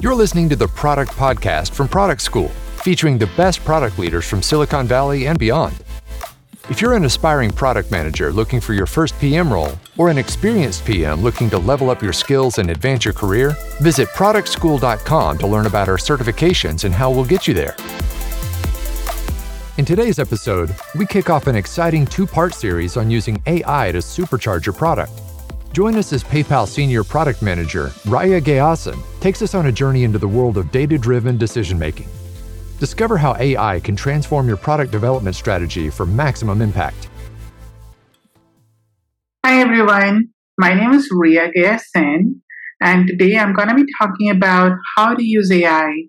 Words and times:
You're 0.00 0.14
listening 0.14 0.48
to 0.50 0.54
the 0.54 0.68
Product 0.68 1.10
Podcast 1.10 1.72
from 1.72 1.88
Product 1.88 2.20
School, 2.20 2.50
featuring 2.84 3.18
the 3.18 3.26
best 3.36 3.64
product 3.64 3.98
leaders 3.98 4.24
from 4.24 4.42
Silicon 4.42 4.86
Valley 4.86 5.26
and 5.26 5.36
beyond. 5.36 5.74
If 6.70 6.80
you're 6.80 6.94
an 6.94 7.04
aspiring 7.04 7.50
product 7.50 7.90
manager 7.90 8.30
looking 8.30 8.60
for 8.60 8.74
your 8.74 8.86
first 8.86 9.18
PM 9.18 9.52
role, 9.52 9.72
or 9.96 10.08
an 10.08 10.16
experienced 10.16 10.84
PM 10.84 11.20
looking 11.20 11.50
to 11.50 11.58
level 11.58 11.90
up 11.90 12.00
your 12.00 12.12
skills 12.12 12.58
and 12.58 12.70
advance 12.70 13.04
your 13.04 13.12
career, 13.12 13.56
visit 13.80 14.06
productschool.com 14.10 15.38
to 15.38 15.46
learn 15.48 15.66
about 15.66 15.88
our 15.88 15.96
certifications 15.96 16.84
and 16.84 16.94
how 16.94 17.10
we'll 17.10 17.24
get 17.24 17.48
you 17.48 17.54
there. 17.54 17.74
In 19.78 19.84
today's 19.84 20.20
episode, 20.20 20.76
we 20.94 21.06
kick 21.06 21.28
off 21.28 21.48
an 21.48 21.56
exciting 21.56 22.06
two 22.06 22.24
part 22.24 22.54
series 22.54 22.96
on 22.96 23.10
using 23.10 23.42
AI 23.46 23.90
to 23.90 23.98
supercharge 23.98 24.64
your 24.64 24.74
product. 24.74 25.10
Join 25.72 25.96
us 25.96 26.12
as 26.12 26.24
PayPal 26.24 26.66
Senior 26.66 27.04
Product 27.04 27.42
Manager 27.42 27.92
Riya 28.06 28.40
Gayasen 28.40 28.98
takes 29.20 29.42
us 29.42 29.54
on 29.54 29.66
a 29.66 29.72
journey 29.72 30.04
into 30.04 30.18
the 30.18 30.26
world 30.26 30.56
of 30.56 30.70
data 30.70 30.98
driven 30.98 31.36
decision 31.36 31.78
making. 31.78 32.08
Discover 32.80 33.16
how 33.18 33.36
AI 33.36 33.80
can 33.80 33.96
transform 33.96 34.48
your 34.48 34.56
product 34.56 34.92
development 34.92 35.36
strategy 35.36 35.90
for 35.90 36.06
maximum 36.06 36.62
impact. 36.62 37.08
Hi, 39.44 39.60
everyone. 39.60 40.28
My 40.58 40.74
name 40.74 40.92
is 40.92 41.08
Riya 41.10 41.50
Gayasen, 41.56 42.40
and 42.80 43.06
today 43.06 43.38
I'm 43.38 43.54
going 43.54 43.68
to 43.68 43.74
be 43.74 43.86
talking 44.00 44.30
about 44.30 44.72
how 44.96 45.14
to 45.14 45.24
use 45.24 45.50
AI 45.50 46.04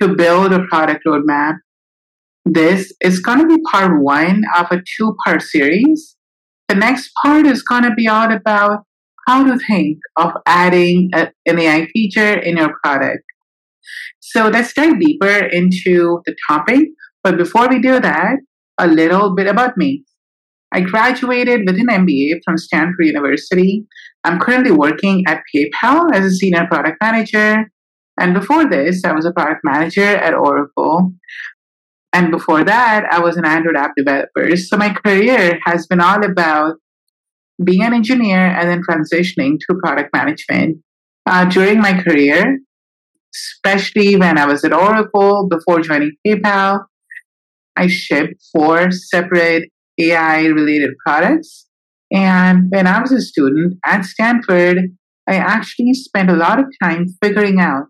to 0.00 0.14
build 0.14 0.52
a 0.52 0.64
product 0.66 1.04
roadmap 1.06 1.58
this 2.48 2.92
is 3.00 3.18
going 3.18 3.40
to 3.40 3.46
be 3.46 3.60
part 3.72 4.00
one 4.00 4.44
of 4.56 4.66
a 4.70 4.80
two 4.96 5.16
part 5.24 5.42
series. 5.42 6.16
The 6.68 6.76
next 6.76 7.10
part 7.20 7.44
is 7.44 7.60
going 7.60 7.82
to 7.82 7.92
be 7.92 8.06
all 8.06 8.30
about 8.30 8.85
how 9.26 9.44
to 9.44 9.58
think 9.66 9.98
of 10.16 10.32
adding 10.46 11.10
a, 11.14 11.30
an 11.46 11.58
AI 11.58 11.86
feature 11.92 12.34
in 12.38 12.56
your 12.56 12.72
product. 12.82 13.22
So 14.20 14.48
let's 14.48 14.72
dive 14.72 14.98
deeper 15.00 15.28
into 15.28 16.20
the 16.26 16.36
topic. 16.48 16.88
But 17.22 17.36
before 17.36 17.68
we 17.68 17.80
do 17.80 18.00
that, 18.00 18.36
a 18.78 18.86
little 18.86 19.34
bit 19.34 19.46
about 19.46 19.76
me. 19.76 20.04
I 20.72 20.80
graduated 20.80 21.62
with 21.66 21.78
an 21.78 21.86
MBA 21.86 22.40
from 22.44 22.58
Stanford 22.58 23.06
University. 23.06 23.86
I'm 24.24 24.38
currently 24.40 24.72
working 24.72 25.24
at 25.26 25.42
PayPal 25.54 26.12
as 26.12 26.24
a 26.24 26.30
senior 26.30 26.66
product 26.66 26.98
manager. 27.00 27.70
And 28.18 28.34
before 28.34 28.68
this, 28.68 29.04
I 29.04 29.12
was 29.12 29.24
a 29.24 29.32
product 29.32 29.60
manager 29.64 30.02
at 30.02 30.34
Oracle. 30.34 31.12
And 32.12 32.30
before 32.30 32.64
that, 32.64 33.04
I 33.10 33.20
was 33.20 33.36
an 33.36 33.44
Android 33.44 33.76
app 33.76 33.92
developer. 33.96 34.56
So 34.56 34.76
my 34.76 34.92
career 34.92 35.58
has 35.66 35.86
been 35.86 36.00
all 36.00 36.24
about 36.24 36.76
being 37.62 37.82
an 37.82 37.94
engineer 37.94 38.38
and 38.38 38.68
then 38.68 38.82
transitioning 38.88 39.58
to 39.60 39.78
product 39.82 40.10
management. 40.14 40.78
Uh, 41.26 41.44
during 41.44 41.80
my 41.80 42.00
career, 42.00 42.58
especially 43.34 44.16
when 44.16 44.38
I 44.38 44.46
was 44.46 44.64
at 44.64 44.72
Oracle 44.72 45.48
before 45.48 45.80
joining 45.80 46.12
PayPal, 46.26 46.84
I 47.76 47.88
shipped 47.88 48.34
four 48.52 48.90
separate 48.90 49.70
AI 49.98 50.46
related 50.46 50.90
products. 51.04 51.66
And 52.12 52.70
when 52.70 52.86
I 52.86 53.00
was 53.00 53.12
a 53.12 53.20
student 53.20 53.78
at 53.84 54.04
Stanford, 54.04 54.78
I 55.28 55.36
actually 55.36 55.94
spent 55.94 56.30
a 56.30 56.36
lot 56.36 56.60
of 56.60 56.66
time 56.82 57.06
figuring 57.22 57.60
out 57.60 57.84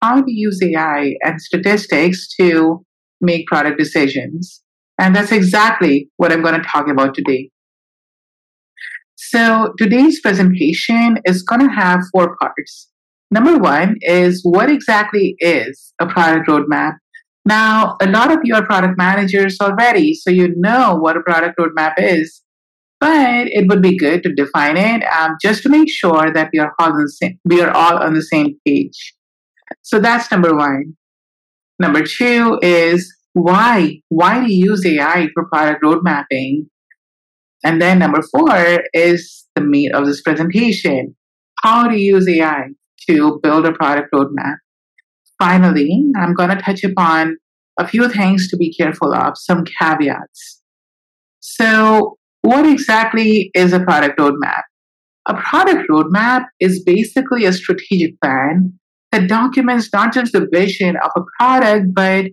how 0.00 0.22
to 0.22 0.30
use 0.32 0.60
AI 0.62 1.14
and 1.22 1.40
statistics 1.40 2.28
to 2.40 2.84
make 3.20 3.46
product 3.46 3.78
decisions. 3.78 4.62
And 4.98 5.14
that's 5.14 5.32
exactly 5.32 6.08
what 6.16 6.32
I'm 6.32 6.42
going 6.42 6.60
to 6.60 6.66
talk 6.66 6.88
about 6.88 7.14
today. 7.14 7.50
So 9.20 9.74
today's 9.76 10.20
presentation 10.20 11.18
is 11.24 11.42
going 11.42 11.60
to 11.60 11.74
have 11.74 12.02
four 12.12 12.36
parts. 12.36 12.88
Number 13.32 13.58
one 13.58 13.96
is 14.02 14.40
what 14.44 14.70
exactly 14.70 15.34
is 15.40 15.92
a 16.00 16.06
product 16.06 16.48
roadmap? 16.48 16.92
Now, 17.44 17.96
a 18.00 18.08
lot 18.08 18.30
of 18.30 18.38
you 18.44 18.54
are 18.54 18.64
product 18.64 18.96
managers 18.96 19.58
already, 19.60 20.14
so 20.14 20.30
you 20.30 20.54
know 20.56 20.94
what 20.94 21.16
a 21.16 21.20
product 21.20 21.58
roadmap 21.58 21.94
is. 21.98 22.42
But 23.00 23.48
it 23.48 23.66
would 23.68 23.82
be 23.82 23.98
good 23.98 24.22
to 24.22 24.32
define 24.32 24.76
it 24.76 25.02
um, 25.12 25.36
just 25.42 25.64
to 25.64 25.68
make 25.68 25.90
sure 25.90 26.32
that 26.32 26.50
we 26.52 26.60
are 26.60 26.72
all 26.78 26.92
on 26.92 27.02
the 27.02 27.10
same, 27.10 27.40
we 27.44 27.60
are 27.60 27.72
all 27.72 27.98
on 27.98 28.14
the 28.14 28.22
same 28.22 28.56
page. 28.64 29.14
So 29.82 29.98
that's 29.98 30.30
number 30.30 30.54
one. 30.54 30.96
Number 31.80 32.04
two 32.04 32.60
is 32.62 33.12
why? 33.32 34.00
Why 34.10 34.44
do 34.44 34.52
you 34.52 34.70
use 34.70 34.86
AI 34.86 35.26
for 35.34 35.48
product 35.48 35.82
road 35.82 36.04
mapping? 36.04 36.68
And 37.64 37.82
then 37.82 37.98
number 37.98 38.22
four 38.30 38.82
is 38.92 39.46
the 39.54 39.60
meat 39.62 39.92
of 39.92 40.06
this 40.06 40.22
presentation. 40.22 41.14
How 41.62 41.88
to 41.88 41.98
use 41.98 42.28
AI 42.28 42.68
to 43.08 43.40
build 43.42 43.66
a 43.66 43.72
product 43.72 44.12
roadmap. 44.14 44.56
Finally, 45.40 46.04
I'm 46.16 46.34
going 46.34 46.50
to 46.50 46.56
touch 46.56 46.84
upon 46.84 47.36
a 47.78 47.86
few 47.86 48.08
things 48.08 48.48
to 48.48 48.56
be 48.56 48.74
careful 48.74 49.14
of, 49.14 49.34
some 49.36 49.64
caveats. 49.64 50.62
So, 51.40 52.16
what 52.42 52.66
exactly 52.66 53.50
is 53.54 53.72
a 53.72 53.80
product 53.80 54.18
roadmap? 54.18 54.62
A 55.26 55.34
product 55.34 55.88
roadmap 55.90 56.46
is 56.60 56.82
basically 56.82 57.44
a 57.44 57.52
strategic 57.52 58.20
plan 58.20 58.72
that 59.12 59.28
documents 59.28 59.90
not 59.92 60.12
just 60.12 60.32
the 60.32 60.46
vision 60.52 60.96
of 60.96 61.10
a 61.16 61.22
product, 61.38 61.94
but 61.94 62.26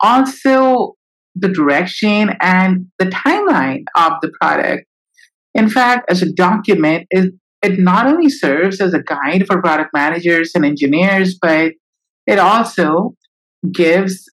also 0.00 0.94
the 1.34 1.48
direction 1.48 2.30
and 2.40 2.86
the 2.98 3.06
timeline 3.06 3.84
of 3.94 4.12
the 4.22 4.30
product. 4.40 4.86
In 5.54 5.68
fact, 5.68 6.10
as 6.10 6.22
a 6.22 6.32
document, 6.32 7.06
it, 7.10 7.32
it 7.62 7.78
not 7.78 8.06
only 8.06 8.28
serves 8.28 8.80
as 8.80 8.94
a 8.94 9.02
guide 9.02 9.46
for 9.46 9.60
product 9.60 9.90
managers 9.92 10.52
and 10.54 10.64
engineers, 10.64 11.36
but 11.40 11.72
it 12.26 12.38
also 12.38 13.14
gives 13.72 14.24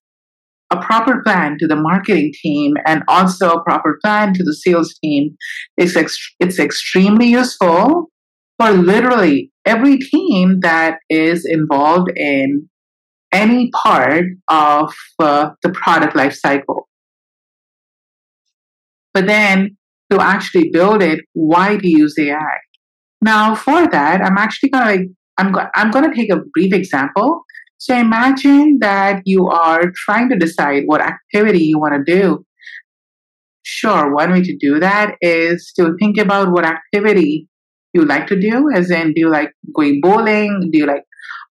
a 0.70 0.80
proper 0.80 1.22
plan 1.22 1.56
to 1.58 1.66
the 1.66 1.76
marketing 1.76 2.32
team 2.42 2.74
and 2.86 3.02
also 3.08 3.52
a 3.52 3.64
proper 3.64 3.98
plan 4.02 4.34
to 4.34 4.42
the 4.42 4.54
sales 4.54 4.94
team. 5.02 5.36
It's, 5.76 5.96
ex- 5.96 6.34
it's 6.40 6.58
extremely 6.58 7.28
useful 7.28 8.10
for 8.58 8.70
literally 8.72 9.52
every 9.64 9.98
team 9.98 10.60
that 10.60 10.98
is 11.08 11.46
involved 11.48 12.10
in 12.16 12.68
any 13.32 13.70
part 13.70 14.24
of 14.48 14.94
uh, 15.18 15.50
the 15.62 15.70
product 15.70 16.16
life 16.16 16.34
cycle. 16.34 16.88
But 19.14 19.26
then 19.26 19.76
to 20.10 20.20
actually 20.20 20.70
build 20.70 21.02
it, 21.02 21.20
why 21.32 21.76
do 21.76 21.88
you 21.88 21.98
use 21.98 22.14
AI? 22.18 22.58
Now, 23.22 23.54
for 23.54 23.88
that, 23.88 24.20
I'm 24.22 24.38
actually 24.38 24.70
going 24.70 24.98
to 24.98 25.14
I'm, 25.38 25.52
go- 25.52 25.68
I'm 25.74 25.90
going 25.90 26.08
to 26.08 26.14
take 26.14 26.32
a 26.32 26.40
brief 26.54 26.72
example. 26.72 27.42
So 27.78 27.94
imagine 27.94 28.78
that 28.80 29.22
you 29.26 29.48
are 29.48 29.92
trying 29.94 30.30
to 30.30 30.36
decide 30.36 30.84
what 30.86 31.02
activity 31.02 31.64
you 31.64 31.78
want 31.78 31.94
to 31.94 32.12
do. 32.12 32.44
Sure, 33.62 34.14
one 34.14 34.30
way 34.32 34.42
to 34.42 34.56
do 34.56 34.78
that 34.80 35.16
is 35.20 35.72
to 35.76 35.94
think 35.98 36.18
about 36.18 36.52
what 36.52 36.64
activity 36.64 37.48
you 37.92 38.04
like 38.04 38.26
to 38.28 38.38
do, 38.38 38.70
as 38.72 38.90
in, 38.90 39.12
do 39.12 39.20
you 39.20 39.30
like 39.30 39.52
going 39.74 40.00
bowling? 40.00 40.70
Do 40.72 40.78
you 40.78 40.86
like, 40.86 41.02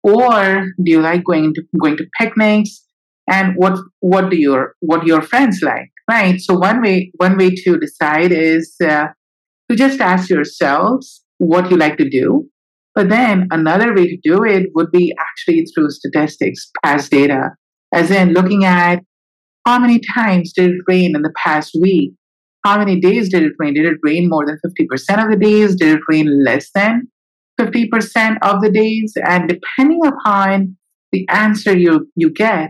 or 0.04 0.68
do 0.84 0.92
you 0.92 1.02
like 1.02 1.24
going 1.24 1.54
to 1.54 1.64
going 1.80 1.98
to 1.98 2.06
picnics? 2.20 2.86
And 3.30 3.54
what 3.56 3.80
what 4.00 4.30
do 4.30 4.38
your 4.38 4.76
what 4.80 5.06
your 5.06 5.22
friends 5.22 5.62
like, 5.62 5.92
right? 6.10 6.40
So 6.40 6.58
one 6.58 6.82
way 6.82 7.12
one 7.18 7.38
way 7.38 7.52
to 7.52 7.78
decide 7.78 8.32
is 8.32 8.76
uh, 8.84 9.08
to 9.70 9.76
just 9.76 10.02
ask 10.02 10.30
yourselves 10.30 11.24
what 11.38 11.70
you 11.70 11.78
like 11.78 11.98
to 11.98 12.10
do. 12.10 12.50
But 12.96 13.10
then 13.10 13.48
another 13.52 13.94
way 13.94 14.08
to 14.08 14.18
do 14.24 14.44
it 14.44 14.70
would 14.74 14.92
be 14.92 15.14
actually 15.20 15.66
through 15.66 15.92
statistics, 15.92 16.72
past 16.84 17.12
data, 17.12 17.52
as 17.94 18.10
in 18.10 18.34
looking 18.34 18.66
at 18.66 19.00
how 19.66 19.78
many 19.80 20.02
times 20.16 20.52
did 20.54 20.72
it 20.72 20.82
rain 20.88 21.16
in 21.16 21.22
the 21.22 21.34
past 21.44 21.76
week? 21.80 22.14
How 22.66 22.78
many 22.78 23.00
days 23.00 23.30
did 23.30 23.44
it 23.44 23.54
rain? 23.60 23.76
Did 23.76 23.86
it 23.86 23.98
rain 24.04 24.28
more 24.28 24.46
than 24.46 24.58
50% 24.66 25.24
of 25.24 25.30
the 25.30 25.38
days? 25.38 25.76
Did 25.76 25.98
it 25.98 26.02
rain 26.10 26.44
less 26.44 26.72
than 26.74 27.08
50% 27.60 28.38
of 28.42 28.62
the 28.62 28.72
days? 28.72 29.14
And 29.24 29.50
depending 29.50 30.00
upon 30.06 30.78
the 31.12 31.28
answer 31.30 31.78
you, 31.78 32.10
you 32.16 32.32
get, 32.32 32.70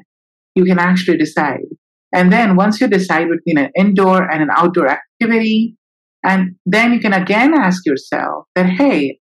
you 0.56 0.66
can 0.66 0.80
actually 0.80 1.18
decide. 1.18 1.66
And 2.14 2.34
then 2.34 2.56
once 2.56 2.82
you 2.82 2.88
decide 2.88 3.28
between 3.30 3.64
an 3.64 3.72
indoor 3.78 4.30
and 4.30 4.42
an 4.42 4.50
outdoor 4.52 4.88
activity, 4.90 5.76
and 6.24 6.56
then 6.66 6.94
you 6.94 7.00
can 7.00 7.14
again 7.14 7.54
ask 7.54 7.86
yourself 7.86 8.46
that, 8.56 8.66
hey, 8.66 9.20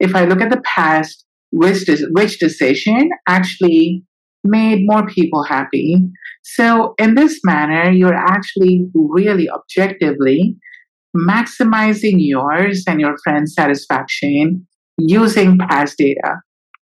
if 0.00 0.14
I 0.14 0.24
look 0.24 0.40
at 0.40 0.50
the 0.50 0.62
past, 0.64 1.24
which, 1.50 1.88
which 2.10 2.38
decision 2.38 3.10
actually 3.28 4.04
made 4.44 4.80
more 4.84 5.06
people 5.06 5.42
happy. 5.42 5.96
So, 6.42 6.94
in 6.98 7.14
this 7.14 7.40
manner, 7.44 7.90
you're 7.90 8.14
actually 8.14 8.86
really 8.94 9.48
objectively 9.48 10.56
maximizing 11.16 12.16
yours 12.18 12.84
and 12.86 13.00
your 13.00 13.16
friend's 13.24 13.54
satisfaction 13.54 14.66
using 14.98 15.58
past 15.58 15.98
data. 15.98 16.36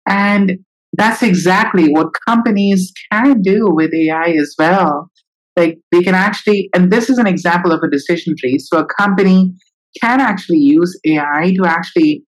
And 0.07 0.59
that's 0.93 1.23
exactly 1.23 1.89
what 1.91 2.09
companies 2.27 2.93
can 3.11 3.41
do 3.41 3.67
with 3.69 3.93
AI 3.93 4.31
as 4.31 4.55
well. 4.57 5.09
Like 5.55 5.79
they 5.91 6.01
can 6.03 6.15
actually, 6.15 6.69
and 6.75 6.91
this 6.91 7.09
is 7.09 7.17
an 7.17 7.27
example 7.27 7.71
of 7.71 7.81
a 7.83 7.89
decision 7.89 8.35
tree. 8.39 8.59
So 8.59 8.79
a 8.79 8.85
company 8.85 9.53
can 10.01 10.21
actually 10.21 10.59
use 10.59 10.99
AI 11.05 11.53
to 11.57 11.67
actually 11.67 12.23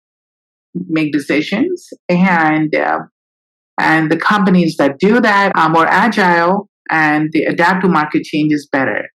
make 0.74 1.12
decisions 1.12 1.88
and 2.08 2.74
uh, 2.74 3.00
And 3.80 4.10
the 4.10 4.16
companies 4.18 4.76
that 4.78 4.98
do 4.98 5.20
that 5.20 5.52
are 5.56 5.70
more 5.70 5.86
agile 5.86 6.68
and 6.90 7.30
they 7.32 7.44
adapt 7.44 7.82
to 7.82 7.88
market 7.88 8.24
changes 8.24 8.68
better. 8.70 9.08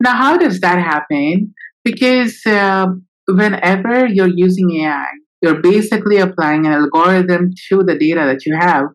Now, 0.00 0.14
how 0.16 0.36
does 0.38 0.60
that 0.60 0.78
happen? 0.78 1.54
Because 1.84 2.40
uh, 2.46 2.86
whenever 3.28 4.06
you're 4.06 4.34
using 4.34 4.70
AI, 4.82 5.06
you're 5.42 5.60
basically 5.62 6.18
applying 6.18 6.66
an 6.66 6.72
algorithm 6.72 7.50
to 7.68 7.82
the 7.82 7.96
data 7.98 8.20
that 8.26 8.44
you 8.46 8.56
have. 8.58 8.86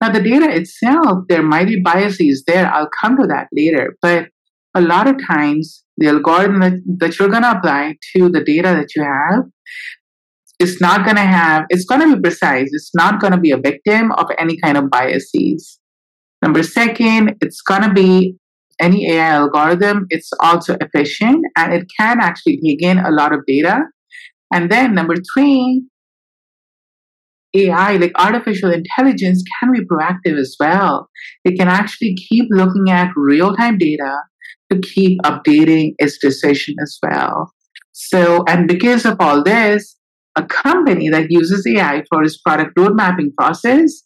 Now, 0.00 0.10
the 0.10 0.22
data 0.22 0.54
itself, 0.54 1.24
there 1.28 1.42
might 1.42 1.68
be 1.68 1.80
biases 1.82 2.44
there. 2.46 2.66
I'll 2.66 2.90
come 3.00 3.16
to 3.16 3.26
that 3.28 3.48
later. 3.52 3.96
But 4.02 4.28
a 4.74 4.80
lot 4.82 5.08
of 5.08 5.16
times, 5.26 5.84
the 5.96 6.08
algorithm 6.08 6.60
that, 6.60 6.74
that 6.98 7.18
you're 7.18 7.30
going 7.30 7.42
to 7.42 7.56
apply 7.56 7.96
to 8.14 8.28
the 8.28 8.44
data 8.44 8.68
that 8.68 8.94
you 8.94 9.02
have 9.02 9.44
is 10.58 10.80
not 10.80 11.04
going 11.04 11.16
to 11.16 11.22
have, 11.22 11.64
it's 11.70 11.86
going 11.86 12.02
to 12.02 12.16
be 12.16 12.20
precise. 12.20 12.68
It's 12.72 12.94
not 12.94 13.20
going 13.20 13.32
to 13.32 13.40
be 13.40 13.50
a 13.50 13.56
victim 13.56 14.12
of 14.12 14.26
any 14.38 14.58
kind 14.60 14.76
of 14.76 14.90
biases. 14.90 15.78
Number 16.42 16.62
second, 16.62 17.36
it's 17.40 17.62
going 17.62 17.82
to 17.82 17.92
be 17.92 18.36
any 18.80 19.10
AI 19.10 19.28
algorithm, 19.28 20.06
it's 20.10 20.30
also 20.40 20.76
efficient 20.80 21.44
and 21.56 21.72
it 21.72 21.86
can 21.98 22.20
actually 22.20 22.60
take 22.64 22.82
in 22.82 22.98
a 22.98 23.10
lot 23.10 23.32
of 23.32 23.40
data. 23.46 23.80
And 24.52 24.70
then 24.70 24.94
number 24.94 25.14
three, 25.34 25.84
AI, 27.54 27.96
like 27.96 28.12
artificial 28.16 28.70
intelligence, 28.70 29.42
can 29.60 29.72
be 29.72 29.80
proactive 29.80 30.38
as 30.38 30.56
well. 30.60 31.08
It 31.44 31.58
can 31.58 31.68
actually 31.68 32.14
keep 32.14 32.46
looking 32.50 32.90
at 32.90 33.10
real 33.16 33.54
time 33.54 33.78
data 33.78 34.18
to 34.70 34.80
keep 34.80 35.20
updating 35.22 35.94
its 35.98 36.18
decision 36.18 36.74
as 36.82 36.98
well. 37.02 37.52
So, 37.92 38.44
and 38.48 38.68
because 38.68 39.04
of 39.06 39.16
all 39.20 39.42
this, 39.42 39.96
a 40.36 40.44
company 40.44 41.08
that 41.08 41.30
uses 41.30 41.66
AI 41.66 42.04
for 42.10 42.22
its 42.22 42.38
product 42.38 42.78
road 42.78 42.94
mapping 42.94 43.32
process 43.38 44.02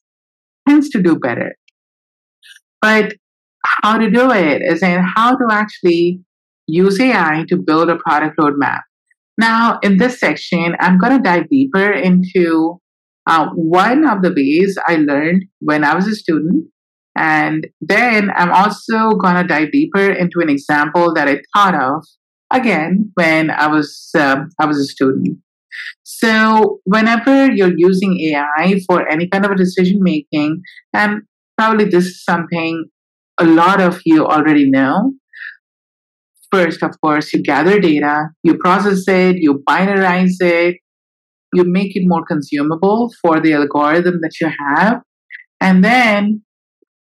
tends 0.68 0.88
to 0.90 1.02
do 1.02 1.18
better. 1.18 1.56
But 2.80 3.14
how 3.64 3.98
to 3.98 4.10
do 4.10 4.30
it 4.30 4.62
is 4.62 4.82
in 4.82 5.02
how 5.16 5.36
to 5.36 5.46
actually 5.50 6.20
use 6.66 7.00
AI 7.00 7.44
to 7.48 7.56
build 7.56 7.90
a 7.90 7.96
product 7.96 8.38
roadmap. 8.38 8.80
Now, 9.40 9.78
in 9.82 9.96
this 9.96 10.20
section, 10.20 10.76
I'm 10.80 10.98
going 10.98 11.16
to 11.16 11.22
dive 11.22 11.48
deeper 11.48 11.90
into 11.90 12.78
uh, 13.26 13.46
one 13.54 14.06
of 14.06 14.20
the 14.20 14.34
ways 14.36 14.76
I 14.86 14.96
learned 14.96 15.44
when 15.60 15.82
I 15.82 15.94
was 15.94 16.06
a 16.06 16.14
student. 16.14 16.66
And 17.16 17.66
then 17.80 18.30
I'm 18.36 18.52
also 18.52 19.12
going 19.12 19.36
to 19.36 19.44
dive 19.44 19.72
deeper 19.72 20.10
into 20.12 20.40
an 20.40 20.50
example 20.50 21.14
that 21.14 21.26
I 21.26 21.40
thought 21.54 21.74
of 21.74 22.04
again 22.52 23.12
when 23.14 23.50
I 23.50 23.66
was 23.68 24.10
um, 24.14 24.50
I 24.60 24.66
was 24.66 24.78
a 24.78 24.84
student. 24.84 25.38
So 26.02 26.80
whenever 26.84 27.50
you're 27.50 27.72
using 27.74 28.20
AI 28.20 28.80
for 28.86 29.08
any 29.08 29.26
kind 29.26 29.46
of 29.46 29.52
a 29.52 29.56
decision 29.56 30.00
making, 30.02 30.60
and 30.92 31.22
probably 31.56 31.86
this 31.86 32.04
is 32.06 32.24
something 32.24 32.84
a 33.38 33.46
lot 33.46 33.80
of 33.80 34.02
you 34.04 34.26
already 34.26 34.70
know. 34.70 35.12
First, 36.52 36.82
of 36.82 37.00
course, 37.00 37.32
you 37.32 37.42
gather 37.42 37.78
data, 37.78 38.28
you 38.42 38.58
process 38.58 39.04
it, 39.06 39.36
you 39.36 39.62
binarize 39.68 40.40
it, 40.40 40.76
you 41.54 41.64
make 41.64 41.94
it 41.94 42.04
more 42.06 42.24
consumable 42.24 43.12
for 43.22 43.40
the 43.40 43.52
algorithm 43.52 44.20
that 44.22 44.32
you 44.40 44.50
have, 44.66 45.00
and 45.60 45.84
then 45.84 46.42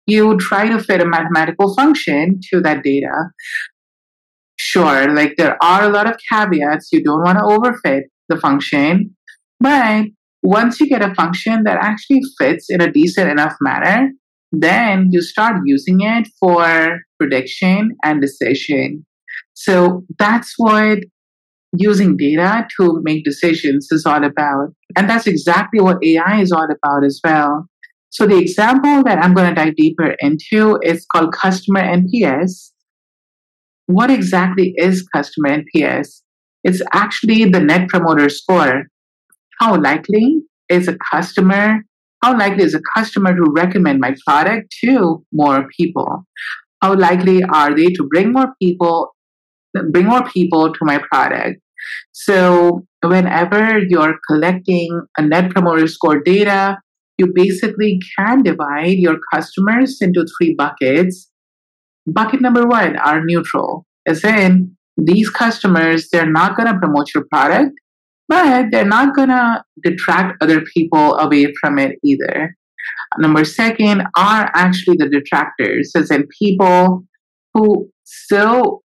you 0.06 0.37
try 0.38 0.69
to 0.69 0.82
fit 0.82 1.00
a 1.00 1.06
mathematical 1.06 1.75
function 1.75 2.41
to 2.50 2.61
that 2.61 2.82
data. 2.82 3.31
Sure, 4.56 5.14
like 5.14 5.35
there 5.37 5.56
are 5.62 5.85
a 5.85 5.88
lot 5.88 6.06
of 6.06 6.19
caveats. 6.31 6.88
You 6.93 7.02
don't 7.02 7.23
want 7.23 7.38
to 7.38 7.44
overfit 7.44 8.02
the 8.29 8.38
function, 8.38 9.14
but 9.61 10.06
once 10.43 10.79
you 10.79 10.88
get 10.88 11.02
a 11.02 11.14
function 11.14 11.64
that 11.64 11.79
actually 11.81 12.20
fits 12.38 12.67
in 12.69 12.81
a 12.81 12.93
decent 12.93 13.31
enough 13.31 13.55
manner, 13.61 14.11
then 14.52 15.08
you 15.11 15.23
start 15.23 15.56
using 15.64 16.00
it 16.00 16.29
for 16.38 16.99
prediction 17.19 17.96
and 18.05 18.20
decision. 18.20 19.05
So 19.55 20.05
that's 20.19 20.55
what 20.56 20.99
using 21.77 22.17
data 22.17 22.67
to 22.79 23.01
make 23.03 23.25
decisions 23.25 23.89
is 23.91 24.06
all 24.06 24.23
about. 24.25 24.69
And 24.97 25.09
that's 25.09 25.27
exactly 25.27 25.81
what 25.81 25.99
AI 26.05 26.41
is 26.41 26.53
all 26.53 26.65
about 26.67 27.05
as 27.05 27.21
well. 27.25 27.67
So 28.11 28.27
the 28.27 28.39
example 28.39 29.03
that 29.05 29.19
I'm 29.19 29.35
going 29.35 29.49
to 29.49 29.55
dive 29.55 29.75
deeper 29.75 30.15
into 30.21 30.79
is 30.83 31.05
called 31.11 31.33
customer 31.33 31.81
NPS. 31.81 32.71
What 33.87 34.11
exactly 34.11 34.75
is 34.77 35.06
customer 35.15 35.62
NPS? 35.62 36.21
It's 36.62 36.81
actually 36.93 37.47
the 37.47 37.61
net 37.61 37.89
promoter 37.89 38.29
score. 38.29 38.85
How 39.59 39.81
likely 39.81 40.43
is 40.69 40.89
a 40.89 40.97
customer 41.11 41.81
how 42.25 42.39
likely 42.39 42.65
is 42.65 42.75
a 42.75 42.81
customer 42.97 43.37
to 43.37 43.53
recommend 43.55 44.01
my 44.01 44.15
product 44.27 44.75
to 44.83 45.23
more 45.31 45.69
people? 45.77 46.25
How 46.81 46.95
likely 46.95 47.43
are 47.45 47.77
they 47.77 47.89
to 47.89 48.09
bring 48.11 48.33
more 48.33 48.55
people, 48.62 49.14
bring 49.91 50.06
more 50.06 50.29
people 50.29 50.73
to 50.73 50.79
my 50.82 50.99
product? 51.11 51.61
So 52.12 52.87
whenever 53.03 53.79
you're 53.79 54.19
collecting 54.29 55.03
a 55.19 55.23
net 55.23 55.50
promoter 55.50 55.87
score 55.87 56.21
data, 56.23 56.79
you 57.19 57.32
basically 57.35 58.00
can 58.19 58.43
divide 58.43 58.99
your 58.99 59.19
customers 59.32 59.99
into 60.00 60.26
three 60.37 60.55
buckets. 60.56 61.31
Bucket 62.06 62.41
number 62.41 62.67
one 62.67 62.97
are 62.97 63.25
neutral, 63.25 63.87
as 64.06 64.25
in 64.25 64.76
these 64.97 65.31
customers, 65.31 66.09
they're 66.11 66.31
not 66.31 66.56
going 66.56 66.73
to 66.73 66.79
promote 66.79 67.09
your 67.15 67.25
product 67.31 67.73
but 68.29 68.67
they're 68.70 68.85
not 68.85 69.15
going 69.15 69.29
to 69.29 69.62
detract 69.82 70.43
other 70.43 70.62
people 70.75 71.17
away 71.17 71.53
from 71.61 71.79
it 71.79 71.99
either. 72.05 72.56
Number 73.19 73.44
second 73.44 74.03
are 74.17 74.50
actually 74.55 74.97
the 74.99 75.09
detractors, 75.09 75.93
as 75.97 76.11
in 76.11 76.27
people 76.38 77.05
who 77.53 77.91
so 78.05 78.82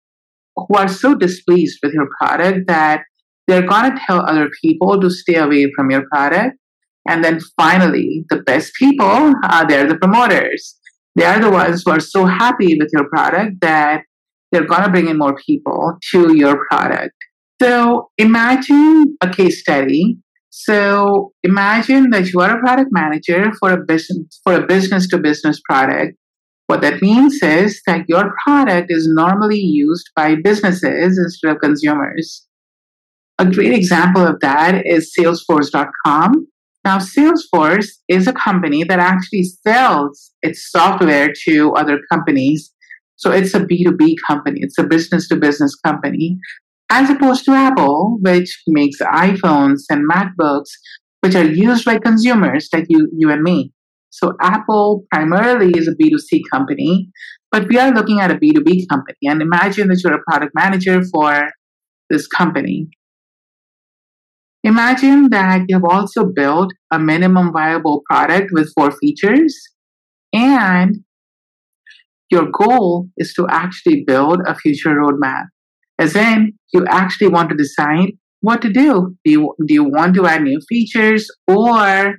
who 0.57 0.75
are 0.77 0.89
so 0.89 1.15
displeased 1.15 1.79
with 1.83 1.93
your 1.93 2.09
product 2.21 2.67
that 2.69 3.03
they're 3.47 3.67
going 3.67 3.91
to 3.91 4.01
tell 4.07 4.21
other 4.21 4.51
people 4.63 5.01
to 5.01 5.11
stay 5.11 5.35
away 5.35 5.71
from 5.75 5.91
your 5.91 6.07
product. 6.09 6.57
And 7.09 7.25
then 7.25 7.41
finally, 7.57 8.25
the 8.31 8.43
best 8.43 8.73
people 8.79 9.35
are 9.45 9.67
they're 9.67 9.89
the 9.89 9.97
promoters. 9.97 10.79
They 11.17 11.25
are 11.25 11.41
the 11.41 11.51
ones 11.51 11.83
who 11.85 11.91
are 11.91 12.01
so 12.01 12.25
happy 12.25 12.77
with 12.79 12.89
your 12.93 13.09
product 13.09 13.61
that 13.61 14.03
they're 14.51 14.67
going 14.67 14.83
to 14.83 14.91
bring 14.91 15.09
in 15.09 15.19
more 15.19 15.37
people 15.45 15.97
to 16.13 16.37
your 16.37 16.65
product. 16.71 17.15
So 17.61 18.11
imagine 18.19 19.17
a 19.21 19.29
case 19.29 19.61
study. 19.61 20.17
So 20.51 21.33
imagine 21.43 22.11
that 22.11 22.33
you 22.33 22.41
are 22.41 22.57
a 22.57 22.61
product 22.61 22.91
manager 22.93 23.51
for 23.59 23.73
a 23.73 23.79
business 23.79 24.41
for 24.45 24.55
a 24.55 24.67
business 24.67 25.09
to 25.09 25.19
business 25.19 25.61
product. 25.69 26.17
What 26.73 26.81
that 26.81 27.03
means 27.03 27.35
is 27.43 27.83
that 27.87 28.07
your 28.09 28.33
product 28.43 28.87
is 28.89 29.07
normally 29.07 29.59
used 29.59 30.09
by 30.17 30.37
businesses 30.37 31.19
instead 31.19 31.51
of 31.51 31.61
consumers. 31.61 32.47
A 33.39 33.45
great 33.45 33.75
example 33.75 34.27
of 34.27 34.41
that 34.41 34.87
is 34.87 35.13
Salesforce.com. 35.15 36.47
Now, 36.83 36.97
Salesforce 36.97 37.89
is 38.09 38.27
a 38.27 38.33
company 38.33 38.85
that 38.85 39.01
actually 39.01 39.43
sells 39.43 40.33
its 40.41 40.71
software 40.71 41.35
to 41.47 41.73
other 41.75 42.01
companies. 42.11 42.73
So 43.17 43.31
it's 43.31 43.53
a 43.53 43.61
B2B 43.61 44.15
company, 44.27 44.61
it's 44.63 44.79
a 44.79 44.85
business 44.85 45.29
to 45.29 45.37
business 45.37 45.75
company 45.75 46.39
as 46.89 47.11
opposed 47.11 47.45
to 47.45 47.51
Apple, 47.53 48.17
which 48.23 48.63
makes 48.67 48.97
iPhones 49.01 49.83
and 49.91 50.11
MacBooks, 50.11 50.71
which 51.21 51.35
are 51.35 51.45
used 51.45 51.85
by 51.85 51.99
consumers 51.99 52.71
like 52.73 52.87
you, 52.89 53.11
you 53.15 53.31
and 53.31 53.43
me. 53.43 53.75
So 54.13 54.35
Apple 54.43 55.05
primarily 55.11 55.73
is 55.77 55.89
a 55.89 55.97
B2C 55.97 56.43
company, 56.53 57.09
but 57.51 57.67
we 57.69 57.79
are 57.79 57.91
looking 57.93 58.21
at 58.21 58.31
a 58.31 58.35
B2B 58.35 58.87
company. 58.91 59.17
And 59.25 59.41
imagine 59.41 59.89
that 59.89 60.03
you're 60.05 60.15
a 60.15 60.23
product 60.29 60.53
manager 60.55 61.03
for 61.11 61.49
this 62.11 62.27
company. 62.27 62.89
Imagine 64.65 65.31
that 65.31 65.63
you've 65.67 65.85
also 65.85 66.27
built 66.27 66.73
a 66.93 66.99
minimum 66.99 67.53
viable 67.53 68.03
product 68.09 68.51
with 68.53 68.71
four 68.75 68.93
features, 68.93 69.57
and 70.33 70.99
your 72.31 72.49
goal 72.53 73.09
is 73.17 73.33
to 73.35 73.47
actually 73.49 74.05
build 74.07 74.41
a 74.47 74.55
future 74.55 74.91
roadmap. 74.91 75.45
As 75.99 76.15
in, 76.15 76.53
you 76.75 76.85
actually 76.87 77.29
want 77.29 77.49
to 77.49 77.57
decide 77.57 78.13
what 78.41 78.61
to 78.61 78.71
do. 78.71 79.17
Do 79.25 79.31
you, 79.31 79.55
do 79.67 79.75
you 79.75 79.85
want 79.85 80.15
to 80.17 80.27
add 80.27 80.43
new 80.43 80.61
features 80.69 81.27
or 81.49 82.19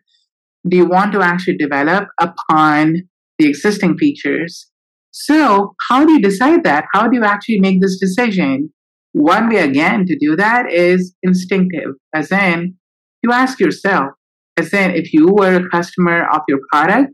do 0.68 0.78
you 0.78 0.86
want 0.86 1.12
to 1.14 1.22
actually 1.22 1.58
develop 1.58 2.08
upon 2.20 2.96
the 3.40 3.48
existing 3.48 3.98
features? 3.98 4.70
So, 5.12 5.76
how 5.90 6.06
do 6.06 6.14
you 6.14 6.22
decide 6.22 6.64
that? 6.64 6.86
How 6.94 7.08
do 7.08 7.18
you 7.18 7.24
actually 7.24 7.60
make 7.60 7.82
this 7.82 8.00
decision? 8.00 8.72
One 9.12 9.50
way, 9.50 9.60
again, 9.60 10.06
to 10.08 10.18
do 10.18 10.36
that 10.36 10.72
is 10.72 11.14
instinctive, 11.22 11.92
as 12.16 12.32
in, 12.32 12.76
you 13.22 13.32
ask 13.32 13.60
yourself, 13.60 14.12
as 14.58 14.74
in, 14.74 14.92
if 14.92 15.14
you 15.14 15.28
were 15.28 15.56
a 15.56 15.70
customer 15.70 16.28
of 16.34 16.42
your 16.48 16.60
product, 16.72 17.14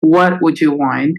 what 0.00 0.42
would 0.42 0.60
you 0.60 0.72
want? 0.72 1.16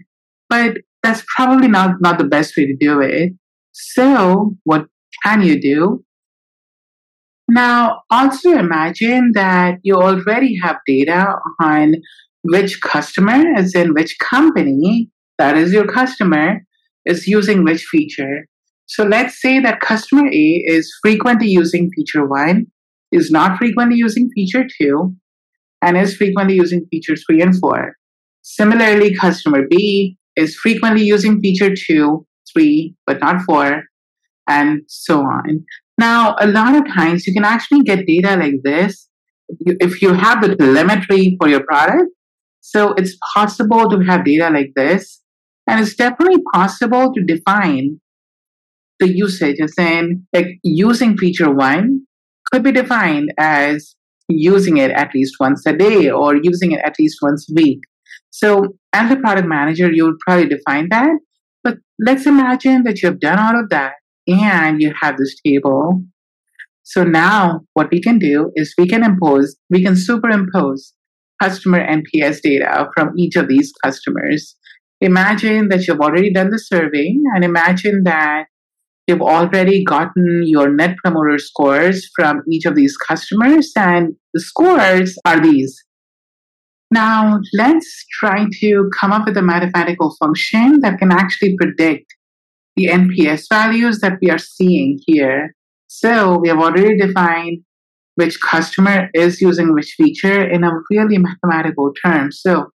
But 0.48 0.78
that's 1.02 1.24
probably 1.34 1.68
not, 1.68 1.96
not 2.00 2.18
the 2.18 2.24
best 2.24 2.56
way 2.56 2.66
to 2.66 2.76
do 2.78 3.00
it. 3.00 3.32
So, 3.72 4.56
what 4.64 4.86
can 5.24 5.42
you 5.42 5.60
do? 5.60 6.04
Now, 7.52 8.02
also 8.12 8.52
imagine 8.52 9.32
that 9.34 9.78
you 9.82 9.96
already 9.96 10.56
have 10.62 10.76
data 10.86 11.34
on 11.60 11.94
which 12.44 12.80
customer, 12.80 13.42
as 13.56 13.74
in 13.74 13.92
which 13.92 14.16
company 14.20 15.10
that 15.36 15.56
is 15.56 15.72
your 15.72 15.88
customer, 15.88 16.60
is 17.06 17.26
using 17.26 17.64
which 17.64 17.82
feature. 17.82 18.46
So 18.86 19.02
let's 19.02 19.40
say 19.42 19.58
that 19.58 19.80
customer 19.80 20.28
A 20.28 20.62
is 20.64 20.94
frequently 21.02 21.48
using 21.48 21.90
feature 21.96 22.24
one, 22.24 22.66
is 23.10 23.32
not 23.32 23.58
frequently 23.58 23.96
using 23.96 24.30
feature 24.32 24.64
two, 24.80 25.16
and 25.82 25.96
is 25.96 26.14
frequently 26.14 26.54
using 26.54 26.86
feature 26.88 27.16
three 27.16 27.42
and 27.42 27.58
four. 27.58 27.96
Similarly, 28.42 29.12
customer 29.16 29.66
B 29.68 30.16
is 30.36 30.54
frequently 30.54 31.02
using 31.02 31.40
feature 31.40 31.74
two, 31.74 32.24
three, 32.52 32.94
but 33.08 33.20
not 33.20 33.42
four, 33.42 33.82
and 34.48 34.82
so 34.86 35.22
on. 35.22 35.64
Now, 36.00 36.34
a 36.40 36.46
lot 36.46 36.74
of 36.74 36.86
times 36.94 37.26
you 37.26 37.34
can 37.34 37.44
actually 37.44 37.82
get 37.82 38.06
data 38.06 38.34
like 38.34 38.58
this 38.64 39.08
if 39.84 40.00
you 40.00 40.14
have 40.14 40.40
the 40.40 40.56
telemetry 40.56 41.36
for 41.38 41.46
your 41.46 41.62
product. 41.64 42.10
So 42.62 42.94
it's 42.94 43.18
possible 43.34 43.90
to 43.90 43.98
have 44.08 44.24
data 44.24 44.48
like 44.48 44.72
this, 44.74 45.20
and 45.66 45.78
it's 45.80 45.94
definitely 45.94 46.42
possible 46.54 47.12
to 47.12 47.24
define 47.24 48.00
the 48.98 49.08
usage 49.08 49.60
as 49.62 49.74
in 49.78 50.26
like 50.32 50.48
using 50.62 51.16
feature 51.18 51.52
one 51.52 52.00
could 52.50 52.62
be 52.62 52.72
defined 52.72 53.30
as 53.38 53.94
using 54.28 54.76
it 54.76 54.90
at 54.90 55.14
least 55.14 55.36
once 55.40 55.66
a 55.66 55.72
day 55.74 56.10
or 56.10 56.36
using 56.36 56.72
it 56.72 56.80
at 56.84 56.98
least 56.98 57.18
once 57.20 57.46
a 57.50 57.54
week. 57.54 57.80
So 58.30 58.76
as 58.92 59.10
a 59.10 59.16
product 59.16 59.48
manager, 59.48 59.90
you 59.92 60.04
would 60.04 60.18
probably 60.26 60.48
define 60.48 60.88
that. 60.90 61.18
But 61.64 61.76
let's 61.98 62.26
imagine 62.26 62.84
that 62.84 63.02
you've 63.02 63.20
done 63.20 63.38
all 63.38 63.58
of 63.60 63.68
that 63.70 63.94
and 64.30 64.80
you 64.80 64.92
have 65.00 65.16
this 65.16 65.36
table. 65.46 66.02
So 66.82 67.04
now 67.04 67.60
what 67.74 67.90
we 67.90 68.00
can 68.00 68.18
do 68.18 68.50
is 68.56 68.74
we 68.76 68.88
can 68.88 69.04
impose, 69.04 69.56
we 69.70 69.82
can 69.82 69.94
superimpose 69.94 70.92
customer 71.40 71.86
NPS 71.86 72.42
data 72.42 72.88
from 72.94 73.12
each 73.16 73.36
of 73.36 73.48
these 73.48 73.72
customers. 73.84 74.56
Imagine 75.00 75.68
that 75.68 75.86
you've 75.86 76.00
already 76.00 76.32
done 76.32 76.50
the 76.50 76.58
survey 76.58 77.16
and 77.34 77.44
imagine 77.44 78.02
that 78.04 78.46
you've 79.06 79.22
already 79.22 79.82
gotten 79.84 80.42
your 80.44 80.70
net 80.70 80.96
promoter 81.02 81.38
scores 81.38 82.08
from 82.14 82.42
each 82.50 82.66
of 82.66 82.74
these 82.74 82.96
customers 82.96 83.72
and 83.76 84.14
the 84.34 84.40
scores 84.40 85.16
are 85.24 85.40
these. 85.40 85.82
Now 86.90 87.38
let's 87.56 88.04
try 88.18 88.46
to 88.60 88.90
come 88.98 89.12
up 89.12 89.26
with 89.26 89.36
a 89.36 89.42
mathematical 89.42 90.14
function 90.18 90.80
that 90.80 90.98
can 90.98 91.12
actually 91.12 91.56
predict 91.56 92.06
the 92.76 92.86
NPS 92.86 93.44
values 93.48 94.00
that 94.00 94.18
we 94.22 94.30
are 94.30 94.38
seeing 94.38 94.98
here. 95.06 95.54
So 95.88 96.38
we 96.38 96.48
have 96.48 96.58
already 96.58 96.96
defined 96.96 97.62
which 98.14 98.40
customer 98.40 99.08
is 99.14 99.40
using 99.40 99.72
which 99.74 99.94
feature 99.96 100.42
in 100.42 100.64
a 100.64 100.70
really 100.90 101.18
mathematical 101.18 101.92
term. 102.04 102.30
So 102.30 102.66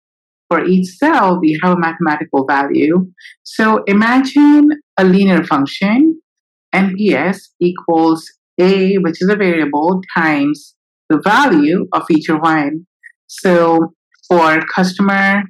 for 0.49 0.63
each 0.63 0.87
cell, 0.97 1.39
we 1.39 1.59
have 1.63 1.77
a 1.77 1.79
mathematical 1.79 2.45
value. 2.45 3.07
So 3.43 3.83
imagine 3.85 4.67
a 4.97 5.03
linear 5.03 5.43
function, 5.43 6.19
NPS 6.73 7.49
equals 7.59 8.29
A, 8.59 8.95
which 8.97 9.21
is 9.21 9.29
a 9.29 9.35
variable, 9.35 10.01
times 10.15 10.75
the 11.09 11.21
value 11.23 11.87
of 11.93 12.05
feature 12.07 12.39
one. 12.39 12.85
So 13.27 13.93
for 14.27 14.61
customer 14.73 15.43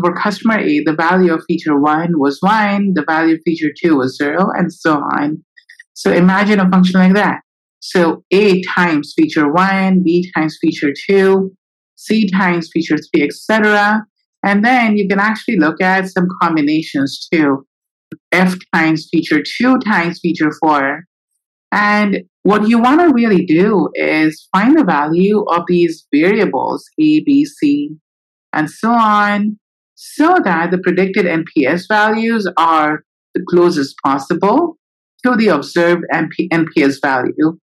for 0.00 0.14
customer 0.14 0.58
A, 0.58 0.82
the 0.84 0.94
value 0.94 1.32
of 1.32 1.44
feature 1.46 1.78
one 1.78 2.18
was 2.18 2.38
one, 2.40 2.92
the 2.94 3.04
value 3.06 3.34
of 3.34 3.40
feature 3.44 3.72
two 3.82 3.96
was 3.96 4.16
zero, 4.16 4.48
and 4.56 4.72
so 4.72 4.94
on. 4.94 5.42
So 5.94 6.12
imagine 6.12 6.60
a 6.60 6.70
function 6.70 7.00
like 7.00 7.14
that. 7.14 7.40
So 7.80 8.24
A 8.32 8.62
times 8.62 9.14
feature 9.16 9.50
one, 9.52 10.02
B 10.02 10.30
times 10.36 10.58
feature 10.60 10.92
two, 11.08 11.52
C 11.96 12.28
times 12.30 12.70
feature 12.72 12.96
three, 12.96 13.24
etc. 13.24 14.04
And 14.42 14.64
then 14.64 14.96
you 14.96 15.08
can 15.08 15.18
actually 15.18 15.58
look 15.58 15.80
at 15.82 16.08
some 16.08 16.26
combinations 16.40 17.28
too. 17.32 17.66
F 18.32 18.54
times 18.74 19.08
feature 19.10 19.42
two 19.42 19.78
times 19.78 20.20
feature 20.20 20.50
four. 20.60 21.04
And 21.72 22.22
what 22.42 22.68
you 22.68 22.80
want 22.80 23.00
to 23.00 23.12
really 23.14 23.44
do 23.44 23.90
is 23.94 24.48
find 24.52 24.76
the 24.76 24.84
value 24.84 25.44
of 25.50 25.62
these 25.68 26.06
variables, 26.12 26.84
A, 26.98 27.20
B, 27.20 27.44
C, 27.44 27.90
and 28.52 28.68
so 28.70 28.90
on, 28.90 29.58
so 30.02 30.34
that 30.44 30.70
the 30.70 30.78
predicted 30.78 31.26
NPS 31.26 31.82
values 31.86 32.48
are 32.56 33.04
the 33.34 33.44
closest 33.50 33.94
possible 34.02 34.78
to 35.22 35.36
the 35.36 35.48
observed 35.48 36.04
NP- 36.10 36.48
NPS 36.50 37.02
value. 37.02 37.58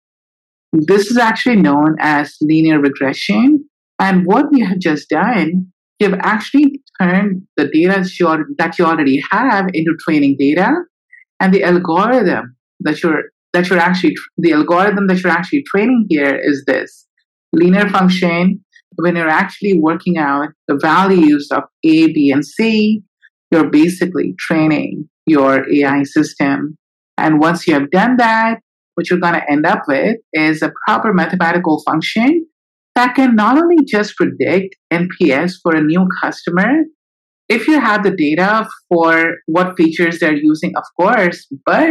This 0.70 1.10
is 1.10 1.16
actually 1.16 1.56
known 1.56 1.96
as 1.98 2.36
linear 2.42 2.78
regression. 2.78 3.66
And 3.98 4.26
what 4.26 4.52
we 4.52 4.60
have 4.60 4.80
just 4.80 5.08
done, 5.08 5.72
you've 5.98 6.20
actually 6.20 6.82
turned 7.00 7.46
the 7.56 7.68
data 7.68 8.06
that 8.58 8.78
you 8.78 8.84
already 8.84 9.22
have 9.30 9.68
into 9.72 9.96
training 10.06 10.36
data, 10.38 10.74
and 11.40 11.54
the 11.54 11.64
algorithm 11.64 12.54
that 12.80 13.02
you're 13.02 13.22
that 13.54 13.70
you're 13.70 13.78
actually 13.78 14.14
the 14.36 14.52
algorithm 14.52 15.06
that 15.06 15.22
you're 15.22 15.32
actually 15.32 15.62
training 15.62 16.04
here 16.10 16.38
is 16.38 16.64
this 16.66 17.06
linear 17.54 17.88
function 17.88 18.62
when 18.96 19.16
you're 19.16 19.28
actually 19.28 19.78
working 19.78 20.18
out 20.18 20.48
the 20.68 20.78
values 20.80 21.48
of 21.50 21.64
A, 21.84 22.12
B, 22.12 22.30
and 22.30 22.44
C, 22.44 23.02
you're 23.50 23.70
basically 23.70 24.34
training 24.38 25.08
your 25.26 25.64
AI 25.72 26.02
system. 26.04 26.76
And 27.18 27.40
once 27.40 27.66
you 27.66 27.74
have 27.74 27.90
done 27.90 28.16
that, 28.18 28.60
what 28.94 29.10
you're 29.10 29.20
going 29.20 29.34
to 29.34 29.50
end 29.50 29.66
up 29.66 29.82
with 29.86 30.16
is 30.32 30.62
a 30.62 30.72
proper 30.86 31.12
mathematical 31.12 31.82
function 31.84 32.46
that 32.94 33.14
can 33.14 33.36
not 33.36 33.58
only 33.58 33.84
just 33.86 34.16
predict 34.16 34.74
NPS 34.90 35.54
for 35.62 35.76
a 35.76 35.82
new 35.82 36.08
customer, 36.22 36.84
if 37.48 37.68
you 37.68 37.78
have 37.78 38.02
the 38.02 38.10
data 38.10 38.66
for 38.88 39.34
what 39.46 39.76
features 39.76 40.18
they're 40.18 40.34
using, 40.34 40.74
of 40.76 40.84
course, 40.98 41.46
but 41.64 41.88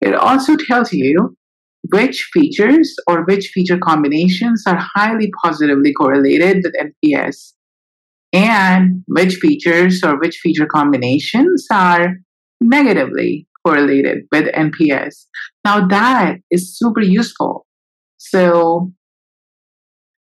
it 0.00 0.14
also 0.14 0.56
tells 0.56 0.92
you 0.92 1.36
which 1.92 2.30
features 2.32 2.94
or 3.06 3.24
which 3.24 3.48
feature 3.48 3.78
combinations 3.78 4.62
are 4.66 4.78
highly 4.94 5.30
positively 5.42 5.92
correlated 5.92 6.64
with 6.64 6.74
NPS 7.04 7.52
and 8.32 9.02
which 9.06 9.36
features 9.36 10.02
or 10.02 10.18
which 10.18 10.38
feature 10.38 10.66
combinations 10.66 11.66
are 11.70 12.16
negatively 12.60 13.46
correlated 13.66 14.24
with 14.32 14.52
NPS. 14.54 15.26
Now 15.64 15.86
that 15.86 16.38
is 16.50 16.76
super 16.76 17.02
useful. 17.02 17.66
So, 18.16 18.92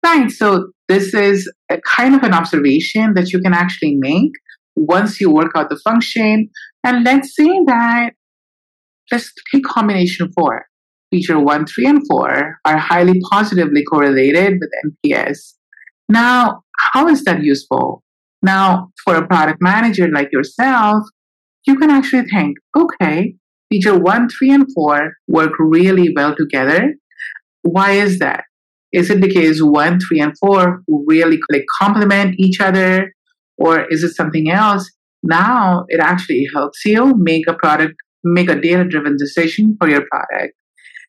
right, 0.05 0.31
so 0.31 0.71
this 0.89 1.15
is 1.15 1.51
a 1.71 1.79
kind 1.97 2.15
of 2.15 2.23
an 2.23 2.33
observation 2.33 3.15
that 3.15 3.33
you 3.33 3.41
can 3.41 3.53
actually 3.53 3.97
make 3.97 4.33
once 4.77 5.21
you 5.21 5.31
work 5.31 5.53
out 5.55 5.69
the 5.69 5.79
function. 5.85 6.49
And 6.83 7.05
let's 7.05 7.35
say 7.37 7.61
that, 7.67 8.11
let's 9.13 9.33
take 9.53 9.65
combination 9.65 10.33
four 10.33 10.67
feature 11.15 11.39
1, 11.39 11.67
3, 11.67 11.87
and 11.87 12.07
4 12.09 12.59
are 12.65 12.77
highly 12.77 13.21
positively 13.31 13.85
correlated 13.85 14.59
with 14.61 14.71
NPS. 14.85 15.55
Now, 16.09 16.63
how 16.93 17.07
is 17.07 17.23
that 17.25 17.45
useful? 17.45 18.03
Now, 18.43 18.91
for 19.05 19.15
a 19.15 19.27
product 19.27 19.59
manager 19.63 20.09
like 20.09 20.33
yourself, 20.33 21.05
you 21.67 21.77
can 21.77 21.91
actually 21.91 22.25
think, 22.29 22.57
okay, 22.77 23.37
feature 23.71 23.97
1, 23.97 24.29
3, 24.29 24.51
and 24.51 24.67
4 24.75 25.13
work 25.29 25.53
really 25.61 26.13
well 26.17 26.35
together. 26.35 26.95
Why 27.63 27.93
is 27.93 28.19
that? 28.19 28.43
Is 28.93 29.09
it 29.09 29.21
because 29.21 29.63
1, 29.63 30.01
3, 30.01 30.21
and 30.21 30.39
4 30.39 30.83
really 31.07 31.39
like 31.51 31.65
complement 31.81 32.35
each 32.39 32.61
other? 32.61 33.13
Or 33.57 33.85
is 33.85 34.03
it 34.03 34.17
something 34.17 34.51
else? 34.51 34.91
Now 35.23 35.85
it 35.89 36.01
actually 36.01 36.45
helps 36.53 36.85
you 36.85 37.15
make 37.17 37.47
a 37.47 37.55
product, 37.55 37.95
make 38.25 38.51
a 38.51 38.61
data 38.61 38.85
driven 38.85 39.17
decision 39.17 39.77
for 39.79 39.89
your 39.89 40.03
product. 40.11 40.55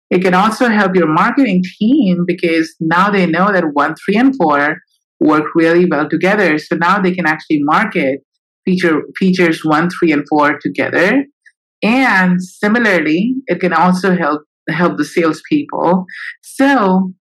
It 0.10 0.22
can 0.22 0.34
also 0.34 0.70
help 0.70 0.96
your 0.96 1.08
marketing 1.08 1.64
team 1.80 2.26
because 2.28 2.76
now 2.80 3.10
they 3.10 3.26
know 3.26 3.52
that 3.52 3.74
one, 3.74 3.96
three, 3.96 4.18
and 4.18 4.36
four 4.36 4.78
work 5.20 5.46
really 5.56 5.86
well 5.86 6.08
together. 6.08 6.58
So 6.60 6.76
now 6.76 7.00
they 7.00 7.14
can 7.14 7.26
actually 7.26 7.64
market 7.64 8.20
feature 8.66 9.02
features 9.18 9.64
one, 9.64 9.90
three, 9.90 10.12
and 10.12 10.26
four 10.28 10.60
together. 10.60 11.26
And 11.82 12.42
similarly, 12.42 13.36
it 13.48 13.60
can 13.60 13.74
also 13.74 14.16
help 14.16 14.44
help 14.70 14.98
the 14.98 15.06
salespeople. 15.06 16.06
So 16.42 17.14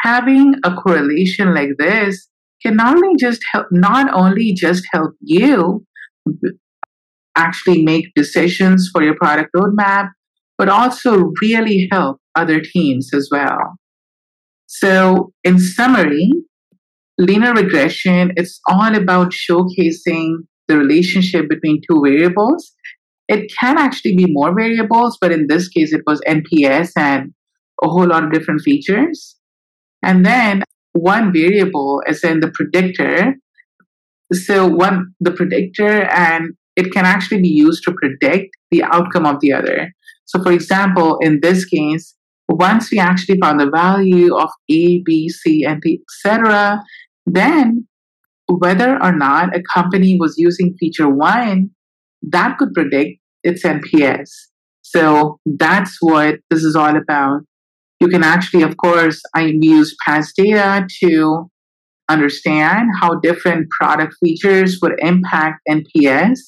having 0.00 0.54
a 0.64 0.74
correlation 0.74 1.54
like 1.54 1.70
this 1.78 2.28
can 2.62 2.76
not 2.76 2.96
only 2.96 3.16
just 3.16 3.42
help 3.52 3.66
not 3.70 4.12
only 4.14 4.54
just 4.54 4.84
help 4.92 5.12
you 5.20 5.86
actually 7.36 7.82
make 7.82 8.14
decisions 8.14 8.88
for 8.92 9.02
your 9.02 9.16
product 9.16 9.50
roadmap, 9.54 10.10
but 10.58 10.68
also 10.68 11.32
really 11.42 11.88
help 11.90 12.18
other 12.34 12.60
teams 12.60 13.12
as 13.14 13.28
well. 13.30 13.76
So, 14.66 15.32
in 15.44 15.58
summary, 15.58 16.32
linear 17.18 17.52
regression 17.52 18.32
it's 18.36 18.60
all 18.68 18.94
about 18.94 19.32
showcasing 19.32 20.38
the 20.66 20.78
relationship 20.78 21.48
between 21.48 21.80
two 21.88 22.02
variables. 22.02 22.72
It 23.28 23.52
can 23.58 23.78
actually 23.78 24.16
be 24.16 24.26
more 24.28 24.54
variables, 24.54 25.16
but 25.20 25.32
in 25.32 25.46
this 25.46 25.68
case, 25.68 25.92
it 25.92 26.02
was 26.06 26.20
NPS 26.26 26.90
and 26.96 27.32
a 27.82 27.88
whole 27.88 28.06
lot 28.06 28.24
of 28.24 28.32
different 28.32 28.62
features. 28.62 29.36
And 30.02 30.24
then 30.24 30.62
one 30.92 31.32
variable 31.32 32.02
is 32.06 32.22
in 32.22 32.40
the 32.40 32.50
predictor. 32.50 33.34
So 34.32 34.66
one 34.66 35.14
the 35.20 35.32
predictor 35.32 36.02
and 36.10 36.54
it 36.76 36.92
can 36.92 37.04
actually 37.04 37.40
be 37.40 37.48
used 37.48 37.84
to 37.84 37.92
predict 37.92 38.56
the 38.70 38.82
outcome 38.82 39.26
of 39.26 39.40
the 39.40 39.52
other. 39.52 39.92
So 40.26 40.42
for 40.42 40.52
example, 40.52 41.18
in 41.20 41.40
this 41.42 41.64
case, 41.64 42.14
once 42.48 42.90
we 42.90 42.98
actually 42.98 43.38
found 43.40 43.60
the 43.60 43.70
value 43.70 44.34
of 44.36 44.50
A, 44.70 45.02
B, 45.02 45.28
C, 45.28 45.64
and 45.64 45.80
D, 45.80 46.00
etc., 46.24 46.82
then 47.26 47.86
whether 48.46 49.02
or 49.02 49.12
not 49.12 49.56
a 49.56 49.62
company 49.74 50.18
was 50.20 50.34
using 50.36 50.76
feature 50.78 51.08
one, 51.08 51.70
that 52.22 52.58
could 52.58 52.72
predict 52.74 53.18
its 53.42 53.62
NPS. 53.64 54.28
So 54.82 55.38
that's 55.46 55.96
what 56.00 56.36
this 56.50 56.62
is 56.62 56.76
all 56.76 56.96
about. 56.96 57.40
You 58.00 58.08
can 58.08 58.22
actually, 58.22 58.62
of 58.62 58.76
course, 58.76 59.20
I 59.34 59.52
use 59.58 59.96
past 60.06 60.36
data 60.36 60.86
to 61.02 61.50
understand 62.10 62.90
how 63.00 63.14
different 63.20 63.68
product 63.70 64.14
features 64.22 64.78
would 64.82 64.94
impact 64.98 65.60
NPS. 65.70 66.38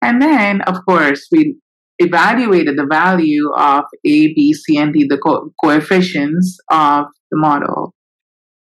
And 0.00 0.22
then, 0.22 0.62
of 0.62 0.76
course, 0.88 1.26
we 1.30 1.56
evaluated 1.98 2.76
the 2.76 2.86
value 2.86 3.50
of 3.56 3.84
A, 4.04 4.34
B, 4.34 4.52
C, 4.52 4.76
and 4.78 4.92
D, 4.92 5.06
the 5.08 5.18
co- 5.18 5.52
coefficients 5.62 6.58
of 6.70 7.06
the 7.30 7.38
model. 7.38 7.94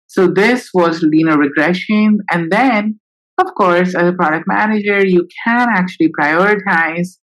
So 0.07 0.27
this 0.27 0.71
was 0.73 1.03
linear 1.03 1.37
regression. 1.37 2.21
And 2.31 2.51
then, 2.51 2.99
of 3.39 3.55
course, 3.55 3.95
as 3.95 4.09
a 4.09 4.13
product 4.13 4.47
manager, 4.49 5.07
you 5.07 5.29
can 5.45 5.69
actually 5.71 6.11
prioritize 6.19 7.19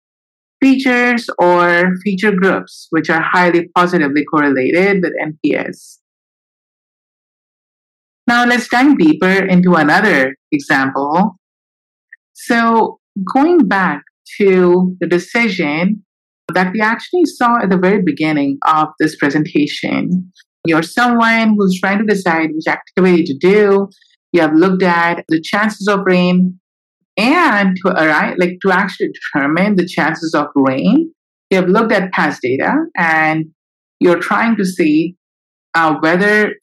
features 0.61 1.27
or 1.39 1.95
feature 2.03 2.31
groups 2.31 2.87
which 2.91 3.09
are 3.09 3.21
highly 3.21 3.69
positively 3.75 4.23
correlated 4.25 5.03
with 5.03 5.13
NPS. 5.21 5.97
Now 8.27 8.45
let's 8.45 8.67
dive 8.67 8.97
deeper 8.97 9.45
into 9.45 9.75
another 9.75 10.35
example. 10.51 11.35
So 12.33 12.99
going 13.33 13.67
back 13.67 14.01
to 14.37 14.95
the 14.99 15.07
decision 15.07 16.03
that 16.53 16.71
we 16.73 16.81
actually 16.81 17.25
saw 17.25 17.57
at 17.61 17.69
the 17.69 17.77
very 17.77 18.01
beginning 18.01 18.57
of 18.67 18.89
this 18.99 19.15
presentation. 19.15 20.31
You're 20.65 20.83
someone 20.83 21.55
who's 21.57 21.79
trying 21.79 21.99
to 21.99 22.05
decide 22.05 22.49
which 22.53 22.67
activity 22.67 23.23
to 23.23 23.37
do. 23.37 23.89
You 24.33 24.41
have 24.41 24.53
looked 24.53 24.83
at 24.83 25.23
the 25.27 25.41
chances 25.41 25.87
of 25.87 26.01
rain 26.05 26.59
and 27.17 27.77
to 27.77 27.91
arrive, 27.91 28.35
like 28.37 28.57
to 28.61 28.71
actually 28.71 29.09
determine 29.13 29.75
the 29.75 29.87
chances 29.87 30.33
of 30.33 30.47
rain, 30.55 31.13
you 31.49 31.57
have 31.57 31.69
looked 31.69 31.91
at 31.91 32.11
past 32.11 32.41
data 32.41 32.73
and 32.97 33.45
you're 33.99 34.19
trying 34.19 34.55
to 34.57 34.65
see 34.65 35.15
uh, 35.73 35.95
whether 35.99 36.55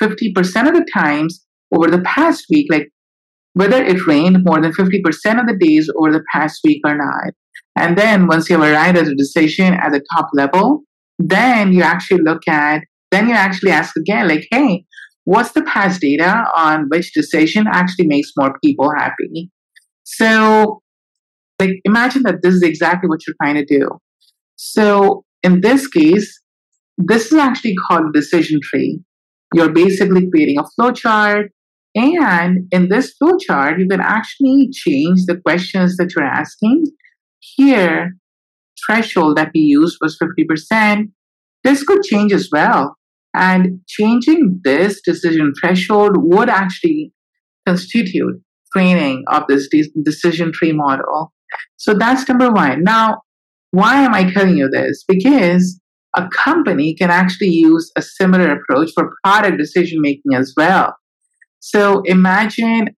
50% 0.00 0.36
of 0.68 0.74
the 0.74 0.86
times 0.92 1.44
over 1.74 1.90
the 1.90 2.02
past 2.02 2.46
week, 2.50 2.66
like 2.70 2.90
whether 3.56 3.82
it 3.82 4.06
rained 4.06 4.44
more 4.44 4.60
than 4.60 4.70
50% 4.70 5.00
of 5.40 5.46
the 5.46 5.56
days 5.58 5.88
over 5.96 6.12
the 6.12 6.22
past 6.30 6.60
week 6.62 6.82
or 6.84 6.94
not. 6.94 7.32
And 7.74 7.96
then 7.96 8.26
once 8.26 8.50
you 8.50 8.60
have 8.60 8.70
arrived 8.70 8.98
at 8.98 9.06
a 9.06 9.14
decision 9.14 9.72
at 9.72 9.92
the 9.92 10.04
top 10.14 10.28
level, 10.34 10.82
then 11.18 11.72
you 11.72 11.80
actually 11.80 12.20
look 12.22 12.46
at, 12.46 12.82
then 13.10 13.28
you 13.28 13.34
actually 13.34 13.70
ask 13.70 13.96
again, 13.96 14.28
like, 14.28 14.46
hey, 14.50 14.84
what's 15.24 15.52
the 15.52 15.62
past 15.62 16.02
data 16.02 16.44
on 16.54 16.88
which 16.90 17.14
decision 17.14 17.64
actually 17.66 18.06
makes 18.06 18.30
more 18.36 18.58
people 18.62 18.92
happy? 18.94 19.50
So, 20.04 20.82
like, 21.58 21.80
imagine 21.86 22.24
that 22.24 22.42
this 22.42 22.52
is 22.52 22.62
exactly 22.62 23.08
what 23.08 23.20
you're 23.26 23.36
trying 23.42 23.54
to 23.54 23.64
do. 23.64 23.88
So, 24.56 25.24
in 25.42 25.62
this 25.62 25.88
case, 25.88 26.42
this 26.98 27.32
is 27.32 27.38
actually 27.38 27.74
called 27.88 28.04
a 28.04 28.12
decision 28.12 28.60
tree. 28.62 29.00
You're 29.54 29.72
basically 29.72 30.28
creating 30.30 30.58
a 30.58 30.64
flowchart 30.78 31.48
and 31.96 32.68
in 32.70 32.88
this 32.88 33.14
flowchart, 33.20 33.78
you 33.78 33.88
can 33.88 34.00
actually 34.00 34.68
change 34.70 35.20
the 35.26 35.40
questions 35.44 35.96
that 35.96 36.12
you're 36.14 36.24
asking. 36.24 36.84
Here, 37.40 38.16
threshold 38.84 39.38
that 39.38 39.50
we 39.54 39.60
used 39.60 39.96
was 40.00 40.18
50%. 40.18 41.10
This 41.64 41.82
could 41.84 42.02
change 42.02 42.32
as 42.32 42.50
well. 42.52 42.96
And 43.34 43.80
changing 43.88 44.60
this 44.62 45.00
decision 45.02 45.52
threshold 45.58 46.16
would 46.18 46.48
actually 46.48 47.12
constitute 47.66 48.42
training 48.74 49.24
of 49.28 49.44
this 49.48 49.68
de- 49.68 49.90
decision 50.02 50.52
tree 50.52 50.72
model. 50.72 51.32
So 51.76 51.94
that's 51.94 52.28
number 52.28 52.50
one. 52.50 52.82
Now, 52.82 53.22
why 53.70 54.02
am 54.02 54.14
I 54.14 54.30
telling 54.30 54.56
you 54.56 54.68
this? 54.68 55.04
Because 55.08 55.80
a 56.16 56.28
company 56.28 56.94
can 56.94 57.10
actually 57.10 57.48
use 57.48 57.90
a 57.96 58.02
similar 58.02 58.52
approach 58.52 58.90
for 58.94 59.14
product 59.24 59.58
decision 59.58 60.00
making 60.00 60.34
as 60.34 60.52
well. 60.56 60.94
So 61.66 62.02
imagine, 62.04 62.90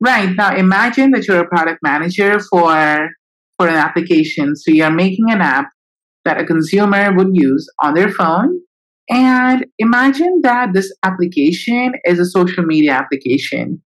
right 0.00 0.34
now, 0.34 0.56
imagine 0.56 1.12
that 1.12 1.28
you're 1.28 1.44
a 1.44 1.48
product 1.48 1.78
manager 1.80 2.40
for, 2.40 3.10
for 3.56 3.68
an 3.68 3.76
application. 3.76 4.56
So 4.56 4.72
you're 4.72 4.90
making 4.90 5.30
an 5.30 5.40
app 5.40 5.66
that 6.24 6.40
a 6.40 6.44
consumer 6.44 7.14
would 7.14 7.28
use 7.32 7.64
on 7.80 7.94
their 7.94 8.10
phone. 8.10 8.58
And 9.08 9.66
imagine 9.78 10.40
that 10.42 10.72
this 10.72 10.92
application 11.04 11.92
is 12.04 12.18
a 12.18 12.26
social 12.26 12.64
media 12.64 12.90
application. 12.90 13.80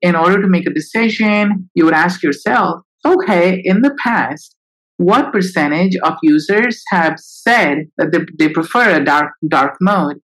In 0.00 0.16
order 0.16 0.40
to 0.40 0.48
make 0.48 0.66
a 0.66 0.72
decision, 0.72 1.68
you 1.74 1.84
would 1.84 1.92
ask 1.92 2.22
yourself, 2.22 2.80
okay, 3.04 3.60
in 3.62 3.82
the 3.82 3.94
past, 4.02 4.56
what 4.96 5.32
percentage 5.32 5.96
of 6.02 6.14
users 6.22 6.82
have 6.92 7.18
said 7.18 7.90
that 7.98 8.08
they, 8.38 8.48
prefer 8.48 8.96
a 8.96 9.04
dark 9.04 9.32
dark 9.48 9.76
mode 9.82 10.16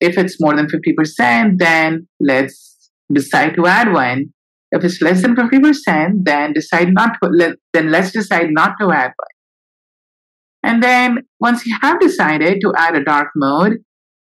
if 0.00 0.16
it's 0.18 0.36
more 0.40 0.54
than 0.54 0.66
50%, 0.66 1.58
then 1.58 2.06
let's 2.20 2.90
decide 3.12 3.54
to 3.56 3.66
add 3.66 3.92
one. 3.92 4.26
If 4.70 4.84
it's 4.84 5.00
less 5.00 5.22
than 5.22 5.34
50%, 5.34 6.24
then 6.24 6.52
decide 6.52 6.92
not 6.92 7.16
to, 7.22 7.56
then 7.72 7.90
let's 7.90 8.12
decide 8.12 8.48
not 8.50 8.74
to 8.80 8.90
add 8.90 9.12
one. 9.16 9.36
And 10.62 10.82
then 10.82 11.18
once 11.40 11.64
you 11.64 11.76
have 11.80 12.00
decided 12.00 12.58
to 12.60 12.72
add 12.76 12.96
a 12.96 13.04
dark 13.04 13.28
mode, 13.34 13.78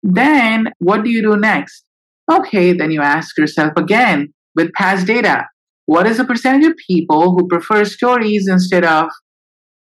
then 0.04 0.68
what 0.80 1.04
do 1.04 1.10
you 1.10 1.22
do 1.22 1.36
next? 1.38 1.84
Okay, 2.32 2.74
then 2.74 2.92
you 2.92 3.02
ask 3.02 3.38
yourself 3.38 3.74
again 3.78 4.34
with 4.56 4.74
past 4.74 5.08
data, 5.08 5.46
what 5.86 6.06
is 6.06 6.18
the 6.18 6.26
percentage 6.26 6.66
of 6.66 6.74
people 6.88 7.32
who 7.32 7.48
prefer 7.48 7.86
stories 7.86 8.48
instead 8.48 8.84
of 8.84 9.10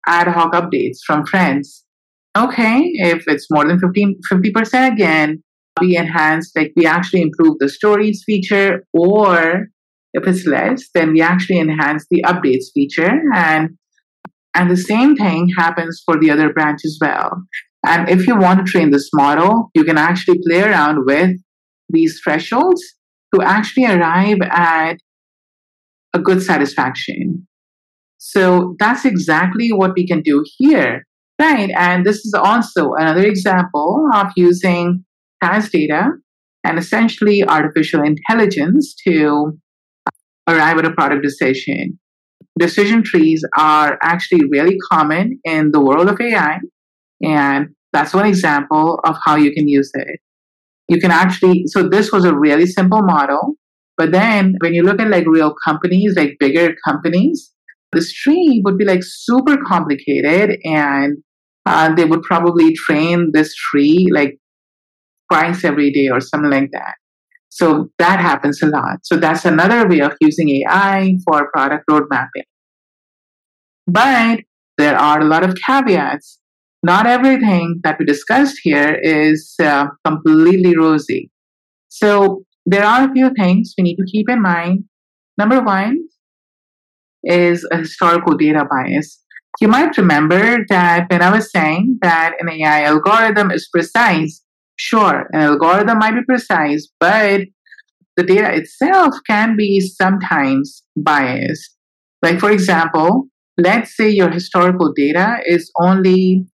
ad 0.07 0.27
hoc 0.27 0.53
updates 0.53 0.99
from 1.05 1.25
friends? 1.25 1.83
Okay, 2.37 2.83
if 2.93 3.27
it's 3.27 3.47
more 3.51 3.67
than 3.67 3.79
15, 3.79 4.19
50% 4.31 4.93
again, 4.93 5.43
we 5.81 5.97
enhance, 5.97 6.51
like 6.55 6.73
we 6.75 6.85
actually 6.85 7.21
improve 7.21 7.57
the 7.59 7.69
stories 7.69 8.23
feature, 8.25 8.83
or 8.93 9.67
if 10.13 10.27
it's 10.27 10.45
less, 10.45 10.89
then 10.93 11.13
we 11.13 11.21
actually 11.21 11.59
enhance 11.59 12.05
the 12.09 12.23
updates 12.25 12.65
feature. 12.73 13.21
And 13.33 13.69
and 14.55 14.69
the 14.69 14.77
same 14.77 15.15
thing 15.15 15.49
happens 15.57 16.01
for 16.05 16.19
the 16.19 16.31
other 16.31 16.51
branch 16.51 16.81
as 16.83 16.97
well. 16.99 17.43
And 17.85 18.09
if 18.09 18.27
you 18.27 18.35
want 18.35 18.65
to 18.65 18.71
train 18.71 18.91
this 18.91 19.09
model, 19.13 19.69
you 19.73 19.83
can 19.83 19.97
actually 19.97 20.39
play 20.45 20.61
around 20.61 21.05
with 21.05 21.31
these 21.89 22.19
thresholds 22.23 22.81
to 23.33 23.41
actually 23.41 23.85
arrive 23.85 24.39
at 24.41 24.97
a 26.13 26.19
good 26.19 26.41
satisfaction. 26.41 27.47
So 28.17 28.75
that's 28.79 29.05
exactly 29.05 29.69
what 29.71 29.93
we 29.95 30.05
can 30.05 30.21
do 30.21 30.43
here, 30.57 31.05
right? 31.39 31.69
And 31.69 32.05
this 32.05 32.17
is 32.17 32.33
also 32.33 32.93
another 32.93 33.23
example 33.23 34.09
of 34.13 34.27
using 34.35 35.05
has 35.41 35.69
data 35.69 36.09
and 36.63 36.77
essentially 36.77 37.43
artificial 37.43 38.03
intelligence 38.03 38.95
to 39.07 39.57
arrive 40.47 40.77
at 40.77 40.85
a 40.85 40.91
product 40.91 41.23
decision. 41.23 41.99
Decision 42.57 43.03
trees 43.03 43.43
are 43.57 43.97
actually 44.01 44.45
really 44.49 44.77
common 44.91 45.39
in 45.45 45.71
the 45.71 45.79
world 45.79 46.09
of 46.09 46.19
AI, 46.19 46.59
and 47.23 47.67
that's 47.93 48.13
one 48.13 48.25
example 48.25 48.99
of 49.03 49.17
how 49.23 49.35
you 49.35 49.53
can 49.53 49.67
use 49.67 49.91
it. 49.93 50.19
You 50.89 50.99
can 50.99 51.11
actually, 51.11 51.63
so 51.67 51.87
this 51.87 52.11
was 52.11 52.25
a 52.25 52.35
really 52.35 52.65
simple 52.65 53.01
model, 53.03 53.55
but 53.97 54.11
then 54.11 54.55
when 54.59 54.73
you 54.73 54.83
look 54.83 54.99
at 54.99 55.09
like 55.09 55.27
real 55.27 55.53
companies, 55.65 56.15
like 56.15 56.37
bigger 56.39 56.75
companies, 56.85 57.53
this 57.91 58.11
tree 58.13 58.61
would 58.65 58.77
be 58.77 58.85
like 58.85 59.01
super 59.03 59.57
complicated 59.65 60.57
and 60.63 61.17
uh, 61.65 61.93
they 61.93 62.05
would 62.05 62.23
probably 62.23 62.73
train 62.73 63.31
this 63.33 63.53
tree 63.53 64.07
like 64.11 64.38
twice 65.31 65.63
every 65.63 65.91
day 65.91 66.09
or 66.09 66.19
something 66.19 66.51
like 66.51 66.69
that. 66.71 66.95
So 67.49 67.89
that 67.97 68.19
happens 68.19 68.61
a 68.61 68.67
lot. 68.67 68.99
So 69.03 69.17
that's 69.17 69.45
another 69.45 69.87
way 69.87 69.99
of 70.01 70.13
using 70.21 70.49
AI 70.49 71.15
for 71.25 71.49
product 71.51 71.85
road 71.89 72.03
mapping. 72.09 72.43
But 73.87 74.41
there 74.77 74.97
are 74.97 75.19
a 75.19 75.25
lot 75.25 75.43
of 75.43 75.57
caveats. 75.65 76.39
Not 76.83 77.05
everything 77.07 77.81
that 77.83 77.97
we 77.99 78.05
discussed 78.05 78.59
here 78.63 78.97
is 79.01 79.55
uh, 79.61 79.87
completely 80.05 80.77
rosy. 80.77 81.29
So 81.89 82.43
there 82.65 82.85
are 82.85 83.09
a 83.09 83.13
few 83.13 83.31
things 83.37 83.73
we 83.77 83.83
need 83.83 83.97
to 83.97 84.05
keep 84.09 84.29
in 84.29 84.41
mind. 84.41 84.85
Number 85.37 85.61
one 85.61 85.97
is 87.23 87.67
a 87.71 87.77
historical 87.77 88.37
data 88.37 88.65
bias. 88.69 89.21
You 89.59 89.67
might 89.67 89.97
remember 89.97 90.59
that 90.69 91.07
when 91.09 91.21
I 91.21 91.31
was 91.31 91.51
saying 91.51 91.97
that 92.01 92.35
an 92.39 92.47
AI 92.49 92.83
algorithm 92.83 93.51
is 93.51 93.67
precise 93.67 94.41
Sure, 94.81 95.27
an 95.33 95.41
algorithm 95.41 95.99
might 95.99 96.13
be 96.13 96.23
precise, 96.25 96.87
but 97.01 97.41
the 98.15 98.23
data 98.23 98.55
itself 98.55 99.13
can 99.27 99.57
be 99.57 99.81
sometimes 99.81 100.83
biased. 100.95 101.75
Like, 102.21 102.39
for 102.39 102.49
example, 102.49 103.25
let's 103.57 103.95
say 103.97 104.09
your 104.09 104.29
historical 104.29 104.93
data 104.95 105.39
is 105.45 105.69
only 105.81 106.45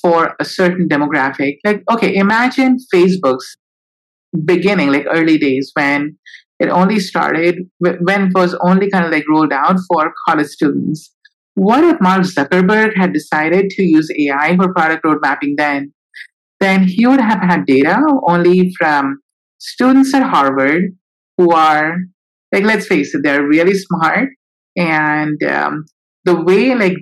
for 0.00 0.34
a 0.40 0.44
certain 0.46 0.88
demographic. 0.88 1.56
Like, 1.62 1.82
okay, 1.92 2.14
imagine 2.16 2.78
Facebook's 2.94 3.58
beginning, 4.46 4.90
like 4.90 5.04
early 5.12 5.36
days 5.36 5.70
when 5.74 6.16
it 6.60 6.70
only 6.70 6.98
started, 6.98 7.56
when 7.78 8.28
it 8.28 8.34
was 8.34 8.56
only 8.62 8.88
kind 8.88 9.04
of 9.04 9.12
like 9.12 9.28
rolled 9.28 9.52
out 9.52 9.76
for 9.86 10.14
college 10.26 10.46
students. 10.46 11.14
What 11.56 11.84
if 11.84 12.00
Mark 12.00 12.22
Zuckerberg 12.22 12.96
had 12.96 13.12
decided 13.12 13.68
to 13.68 13.82
use 13.82 14.08
AI 14.18 14.56
for 14.56 14.72
product 14.72 15.04
road 15.04 15.18
mapping 15.20 15.56
then? 15.58 15.92
Then 16.60 16.84
he 16.84 17.06
would 17.06 17.20
have 17.20 17.40
had 17.40 17.64
data 17.66 17.98
only 18.28 18.72
from 18.78 19.20
students 19.58 20.12
at 20.14 20.22
Harvard 20.22 20.82
who 21.38 21.52
are, 21.52 21.96
like, 22.52 22.64
let's 22.64 22.86
face 22.86 23.14
it, 23.14 23.22
they're 23.24 23.46
really 23.46 23.74
smart. 23.74 24.28
And 24.76 25.42
um, 25.42 25.84
the 26.24 26.40
way, 26.40 26.74
like, 26.74 26.96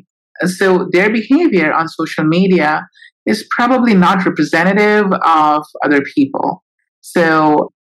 so 0.47 0.89
their 0.93 1.11
behavior 1.11 1.73
on 1.73 1.89
social 1.89 2.25
media 2.25 2.87
is 3.27 3.47
probably 3.51 3.95
not 3.95 4.25
representative 4.25 5.07
of 5.25 5.65
other 5.85 6.03
people. 6.15 6.63
So, 7.01 7.73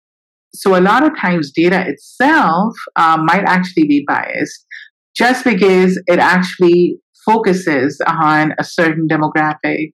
so 0.55 0.79
a 0.79 0.81
lot 0.81 1.03
of 1.03 1.11
times 1.21 1.53
data 1.55 1.85
itself 1.87 2.75
uh, 2.97 3.19
might 3.23 3.45
actually 3.45 3.87
be 3.87 4.05
biased 4.09 4.65
just 5.15 5.45
because 5.45 6.01
it 6.07 6.19
actually 6.19 6.99
focuses 7.25 8.01
on 8.07 8.55
a 8.59 8.65
certain 8.65 9.07
demographic. 9.09 9.93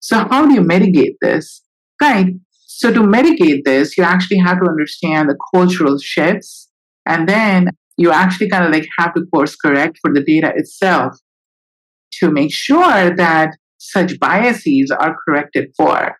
So 0.00 0.26
how 0.30 0.46
do 0.46 0.54
you 0.54 0.60
mitigate 0.60 1.16
this? 1.20 1.62
Right. 2.00 2.34
So 2.50 2.92
to 2.92 3.06
mitigate 3.06 3.64
this, 3.64 3.96
you 3.96 4.04
actually 4.04 4.38
have 4.38 4.60
to 4.60 4.68
understand 4.68 5.28
the 5.28 5.36
cultural 5.54 5.98
shifts 5.98 6.68
and 7.06 7.28
then 7.28 7.70
you 7.96 8.10
actually 8.10 8.50
kind 8.50 8.64
of 8.64 8.72
like 8.72 8.86
have 8.98 9.14
to 9.14 9.24
course 9.32 9.56
correct 9.56 9.98
for 10.02 10.12
the 10.12 10.22
data 10.22 10.52
itself 10.56 11.16
to 12.20 12.30
make 12.30 12.54
sure 12.54 13.14
that 13.16 13.56
such 13.78 14.18
biases 14.18 14.90
are 14.90 15.16
corrected 15.26 15.70
for. 15.76 16.16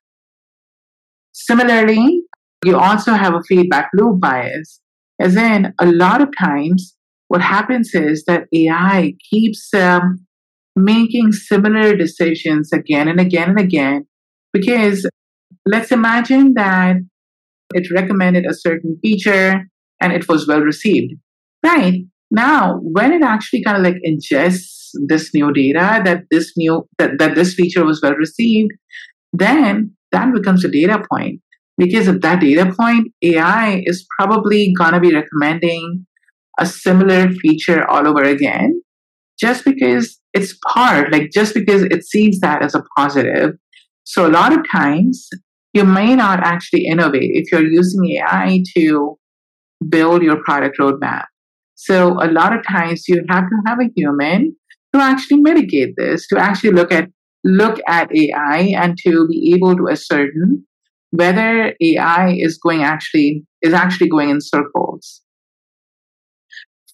Similarly, 1.33 2.23
you 2.65 2.77
also 2.77 3.12
have 3.12 3.35
a 3.35 3.43
feedback 3.43 3.91
loop 3.95 4.21
bias, 4.21 4.81
as 5.21 5.37
in 5.37 5.75
a 5.79 5.87
lot 5.87 6.23
of 6.23 6.29
times 6.39 6.97
what 7.29 7.43
happens 7.43 7.95
is 7.95 8.25
that 8.27 8.47
AI 8.55 9.15
keeps 9.31 9.73
um, 9.75 10.26
making 10.77 11.33
similar 11.33 11.97
decisions 11.97 12.73
again 12.73 13.09
and 13.09 13.19
again 13.19 13.49
and 13.51 13.59
again 13.59 14.07
because 14.53 15.09
let's 15.65 15.91
imagine 15.91 16.53
that 16.55 16.97
it 17.75 17.91
recommended 17.95 18.45
a 18.47 18.55
certain 18.55 18.99
feature 19.03 19.69
and 20.01 20.12
it 20.12 20.29
was 20.29 20.47
well 20.47 20.61
received. 20.61 21.15
Right. 21.65 22.03
Now, 22.31 22.79
when 22.83 23.12
it 23.12 23.23
actually 23.23 23.62
kind 23.65 23.77
of 23.79 23.83
like 23.83 24.01
ingests 24.07 24.91
this 25.09 25.33
new 25.35 25.53
data 25.53 26.03
that 26.05 26.25
this 26.31 26.53
new 26.57 26.87
that, 26.99 27.19
that 27.19 27.35
this 27.35 27.55
feature 27.55 27.85
was 27.85 28.01
well 28.03 28.15
received, 28.15 28.73
then 29.33 29.97
that 30.12 30.33
becomes 30.33 30.65
a 30.65 30.71
data 30.71 31.03
point. 31.11 31.41
Because 31.79 32.09
at 32.09 32.23
that 32.23 32.41
data 32.41 32.73
point, 32.79 33.12
AI 33.23 33.83
is 33.85 34.07
probably 34.19 34.73
gonna 34.79 35.01
be 35.01 35.15
recommending 35.15 36.07
a 36.59 36.67
similar 36.67 37.31
feature 37.31 37.89
all 37.89 38.07
over 38.07 38.23
again 38.23 38.81
just 39.39 39.65
because 39.65 40.19
it's 40.37 40.57
part, 40.68 41.11
like 41.12 41.31
just 41.33 41.55
because 41.55 41.83
it 41.83 42.05
sees 42.05 42.40
that 42.40 42.62
as 42.62 42.75
a 42.75 42.83
positive. 42.96 43.55
So 44.05 44.27
a 44.27 44.33
lot 44.40 44.53
of 44.53 44.61
times 44.70 45.29
you 45.72 45.85
may 45.85 46.14
not 46.14 46.40
actually 46.40 46.85
innovate 46.87 47.31
if 47.40 47.51
you're 47.51 47.66
using 47.66 48.05
AI 48.12 48.62
to 48.77 49.18
build 49.88 50.22
your 50.22 50.42
product 50.44 50.79
roadmap. 50.79 51.25
So 51.75 52.22
a 52.22 52.29
lot 52.31 52.57
of 52.57 52.66
times 52.66 53.09
you 53.09 53.25
have 53.29 53.44
to 53.44 53.57
have 53.66 53.79
a 53.81 53.90
human 53.96 54.55
to 54.94 55.01
actually 55.01 55.40
mitigate 55.40 55.94
this, 55.96 56.27
to 56.29 56.38
actually 56.38 56.70
look 56.70 56.92
at 56.92 57.09
look 57.44 57.79
at 57.87 58.11
AI 58.14 58.72
and 58.77 58.99
to 59.05 59.27
be 59.29 59.55
able 59.55 59.77
to 59.77 59.88
ascertain 59.88 60.64
whether 61.11 61.75
AI 61.81 62.35
is 62.37 62.59
going 62.59 62.83
actually 62.83 63.44
is 63.62 63.72
actually 63.72 64.09
going 64.09 64.31
in 64.31 64.40
circles. 64.40 65.22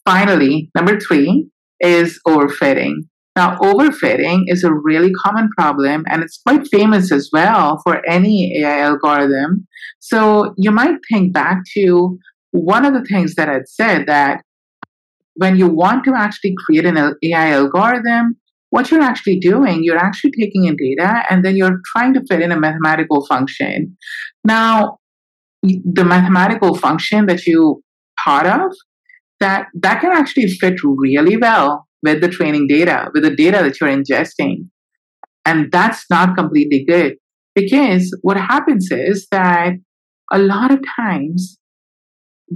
Finally, 0.04 0.70
number 0.74 0.98
three 1.00 1.48
is 1.80 2.20
overfitting. 2.26 2.96
Now, 3.34 3.56
overfitting 3.58 4.44
is 4.48 4.62
a 4.62 4.72
really 4.72 5.10
common 5.24 5.48
problem 5.56 6.04
and 6.08 6.22
it's 6.22 6.40
quite 6.46 6.68
famous 6.68 7.10
as 7.10 7.30
well 7.32 7.80
for 7.82 8.06
any 8.06 8.60
AI 8.60 8.80
algorithm. 8.80 9.66
So 10.00 10.52
you 10.58 10.70
might 10.70 10.96
think 11.10 11.32
back 11.32 11.62
to 11.74 12.18
one 12.50 12.84
of 12.84 12.92
the 12.92 13.04
things 13.04 13.34
that 13.36 13.48
I'd 13.48 13.68
said 13.68 14.06
that 14.06 14.42
when 15.34 15.56
you 15.56 15.66
want 15.66 16.04
to 16.04 16.14
actually 16.14 16.54
create 16.66 16.84
an 16.84 16.98
AI 16.98 17.52
algorithm, 17.52 18.36
what 18.68 18.90
you're 18.90 19.00
actually 19.00 19.38
doing, 19.38 19.82
you're 19.82 19.96
actually 19.96 20.32
taking 20.38 20.64
in 20.66 20.76
data 20.76 21.24
and 21.30 21.42
then 21.42 21.56
you're 21.56 21.80
trying 21.94 22.12
to 22.14 22.22
fit 22.28 22.42
in 22.42 22.52
a 22.52 22.60
mathematical 22.60 23.24
function. 23.26 23.96
Now, 24.44 24.98
the 25.62 26.04
mathematical 26.04 26.76
function 26.76 27.26
that 27.26 27.46
you 27.46 27.82
thought 28.24 28.46
of 28.46 28.74
that 29.40 29.66
that 29.74 30.00
can 30.00 30.12
actually 30.12 30.48
fit 30.48 30.74
really 30.84 31.36
well 31.36 31.86
with 32.02 32.20
the 32.20 32.28
training 32.28 32.66
data, 32.66 33.10
with 33.14 33.22
the 33.22 33.34
data 33.34 33.58
that 33.62 33.80
you're 33.80 33.90
ingesting. 33.90 34.68
And 35.44 35.70
that's 35.72 36.04
not 36.10 36.36
completely 36.36 36.84
good 36.84 37.16
because 37.54 38.16
what 38.22 38.36
happens 38.36 38.88
is 38.90 39.26
that 39.30 39.74
a 40.32 40.38
lot 40.38 40.72
of 40.72 40.80
times 40.96 41.58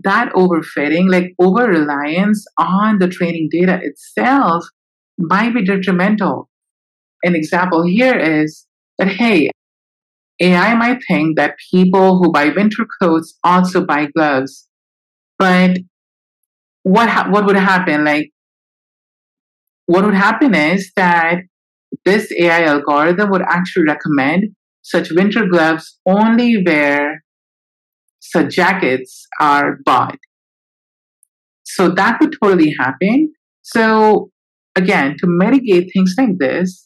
that 0.05 0.33
overfitting, 0.33 1.11
like 1.11 1.33
over 1.39 1.67
reliance 1.67 2.45
on 2.59 2.99
the 2.99 3.09
training 3.09 3.49
data 3.51 3.81
itself, 3.83 4.65
might 5.19 5.55
be 5.55 5.65
detrimental. 5.65 6.49
An 7.25 7.35
example 7.35 7.83
here 7.85 8.17
is 8.17 8.67
that, 8.99 9.09
hey, 9.09 9.51
AI 10.41 10.75
might 10.75 11.01
think 11.09 11.37
that 11.37 11.57
people 11.71 12.19
who 12.19 12.31
buy 12.31 12.51
winter 12.51 12.87
coats 13.01 13.39
also 13.43 13.85
buy 13.85 14.07
gloves. 14.15 14.69
But 15.39 15.79
what 16.83 17.09
ha- 17.09 17.29
what 17.31 17.47
would 17.47 17.57
happen? 17.57 18.05
Like, 18.05 18.31
what 19.87 20.05
would 20.05 20.15
happen 20.15 20.55
is 20.55 20.93
that 20.97 21.39
this 22.05 22.31
AI 22.39 22.65
algorithm 22.65 23.31
would 23.31 23.43
actually 23.43 23.85
recommend 23.85 24.45
such 24.83 25.11
winter 25.11 25.47
gloves 25.47 25.99
only 26.07 26.63
where 26.63 27.23
such 28.21 28.55
jackets 28.55 29.27
are 29.41 29.79
bought. 29.85 30.19
So 31.65 31.89
that 31.91 32.21
would 32.21 32.37
totally 32.41 32.75
happen. 32.79 33.33
So 33.63 34.31
again, 34.77 35.17
to 35.19 35.27
mitigate 35.27 35.91
things 35.93 36.15
like 36.17 36.39
this, 36.39 36.83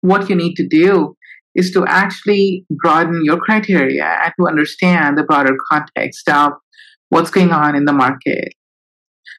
what 0.00 0.28
you 0.28 0.36
need 0.36 0.54
to 0.56 0.66
do 0.66 1.16
is 1.54 1.70
to 1.72 1.84
actually 1.86 2.64
broaden 2.70 3.22
your 3.24 3.38
criteria 3.38 4.18
and 4.22 4.32
to 4.38 4.46
understand 4.46 5.18
the 5.18 5.24
broader 5.24 5.56
context 5.70 6.28
of 6.28 6.52
what's 7.08 7.30
going 7.30 7.50
on 7.50 7.74
in 7.74 7.84
the 7.84 7.92
market. 7.92 8.52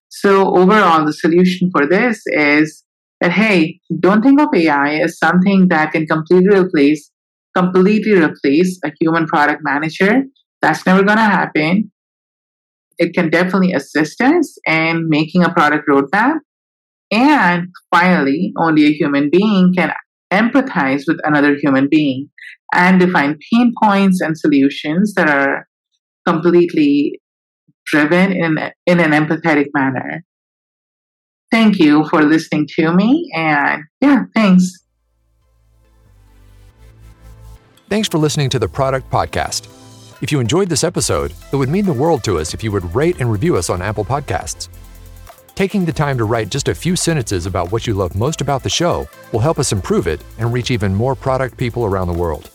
So 0.10 0.56
overall, 0.56 1.06
the 1.06 1.14
solution 1.14 1.70
for 1.72 1.88
this 1.88 2.22
is 2.28 2.84
that, 3.22 3.32
hey, 3.32 3.80
don't 4.00 4.22
think 4.22 4.42
of 4.42 4.50
AI 4.54 4.96
as 4.96 5.18
something 5.18 5.68
that 5.70 5.92
can 5.92 6.08
completely 6.08 6.58
replace, 6.58 7.12
completely 7.56 8.14
replace 8.14 8.80
a 8.84 8.92
human 9.00 9.28
product 9.28 9.62
manager. 9.64 10.24
That's 10.62 10.86
never 10.86 11.04
going 11.04 11.18
to 11.18 11.24
happen. 11.24 11.92
It 12.98 13.14
can 13.14 13.30
definitely 13.30 13.74
assist 13.74 14.20
us 14.20 14.58
in 14.68 15.08
making 15.08 15.44
a 15.44 15.54
product 15.54 15.88
roadmap. 15.88 16.40
And 17.12 17.70
finally, 17.94 18.52
only 18.58 18.86
a 18.86 18.94
human 18.94 19.30
being 19.32 19.74
can 19.76 19.94
empathize 20.32 21.04
with 21.08 21.20
another 21.24 21.56
human 21.56 21.88
being 21.90 22.30
and 22.74 23.00
define 23.00 23.38
pain 23.52 23.74
points 23.82 24.22
and 24.22 24.38
solutions 24.38 25.14
that 25.16 25.30
are 25.30 25.68
completely 26.28 27.20
driven 27.92 28.32
in, 28.32 28.58
in 28.86 29.00
an 29.00 29.12
empathetic 29.12 29.68
manner. 29.74 30.24
Thank 31.52 31.80
you 31.80 32.08
for 32.10 32.22
listening 32.22 32.68
to 32.78 32.94
me, 32.94 33.32
and 33.36 33.84
yeah, 34.02 34.26
thanks. 34.36 34.72
Thanks 37.90 38.08
for 38.08 38.20
listening 38.20 38.52
to 38.52 38.60
the 38.60 38.68
Product 38.68 39.10
Podcast. 39.10 39.68
If 40.22 40.32
you 40.32 40.40
enjoyed 40.40 40.70
this 40.70 40.84
episode, 40.84 41.34
it 41.52 41.56
would 41.56 41.70
mean 41.70 41.86
the 41.86 41.94
world 41.94 42.24
to 42.26 42.38
us 42.38 42.54
if 42.54 42.64
you 42.64 42.72
would 42.72 42.94
rate 42.94 43.20
and 43.20 43.32
review 43.32 43.56
us 43.56 43.70
on 43.70 43.82
Apple 43.82 44.06
Podcasts. 44.06 44.68
Taking 45.56 45.86
the 45.86 45.92
time 45.92 46.18
to 46.18 46.26
write 46.26 46.50
just 46.50 46.68
a 46.68 46.76
few 46.76 46.96
sentences 46.96 47.46
about 47.46 47.72
what 47.72 47.88
you 47.88 47.94
love 47.94 48.16
most 48.16 48.42
about 48.42 48.62
the 48.62 48.70
show 48.70 49.10
will 49.32 49.40
help 49.40 49.60
us 49.60 49.72
improve 49.72 50.08
it 50.08 50.24
and 50.38 50.54
reach 50.54 50.72
even 50.72 50.94
more 50.94 51.16
product 51.16 51.58
people 51.58 51.84
around 51.84 52.08
the 52.08 52.14
world. 52.14 52.52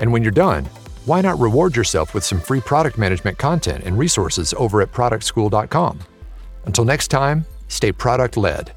And 0.00 0.12
when 0.12 0.22
you're 0.22 0.32
done, 0.32 0.68
why 1.08 1.22
not 1.22 1.38
reward 1.38 1.74
yourself 1.74 2.12
with 2.12 2.22
some 2.22 2.38
free 2.38 2.60
product 2.60 2.98
management 2.98 3.38
content 3.38 3.82
and 3.84 3.98
resources 3.98 4.52
over 4.58 4.82
at 4.82 4.92
productschool.com? 4.92 6.00
Until 6.66 6.84
next 6.84 7.08
time, 7.08 7.46
stay 7.68 7.92
product 7.92 8.36
led. 8.36 8.72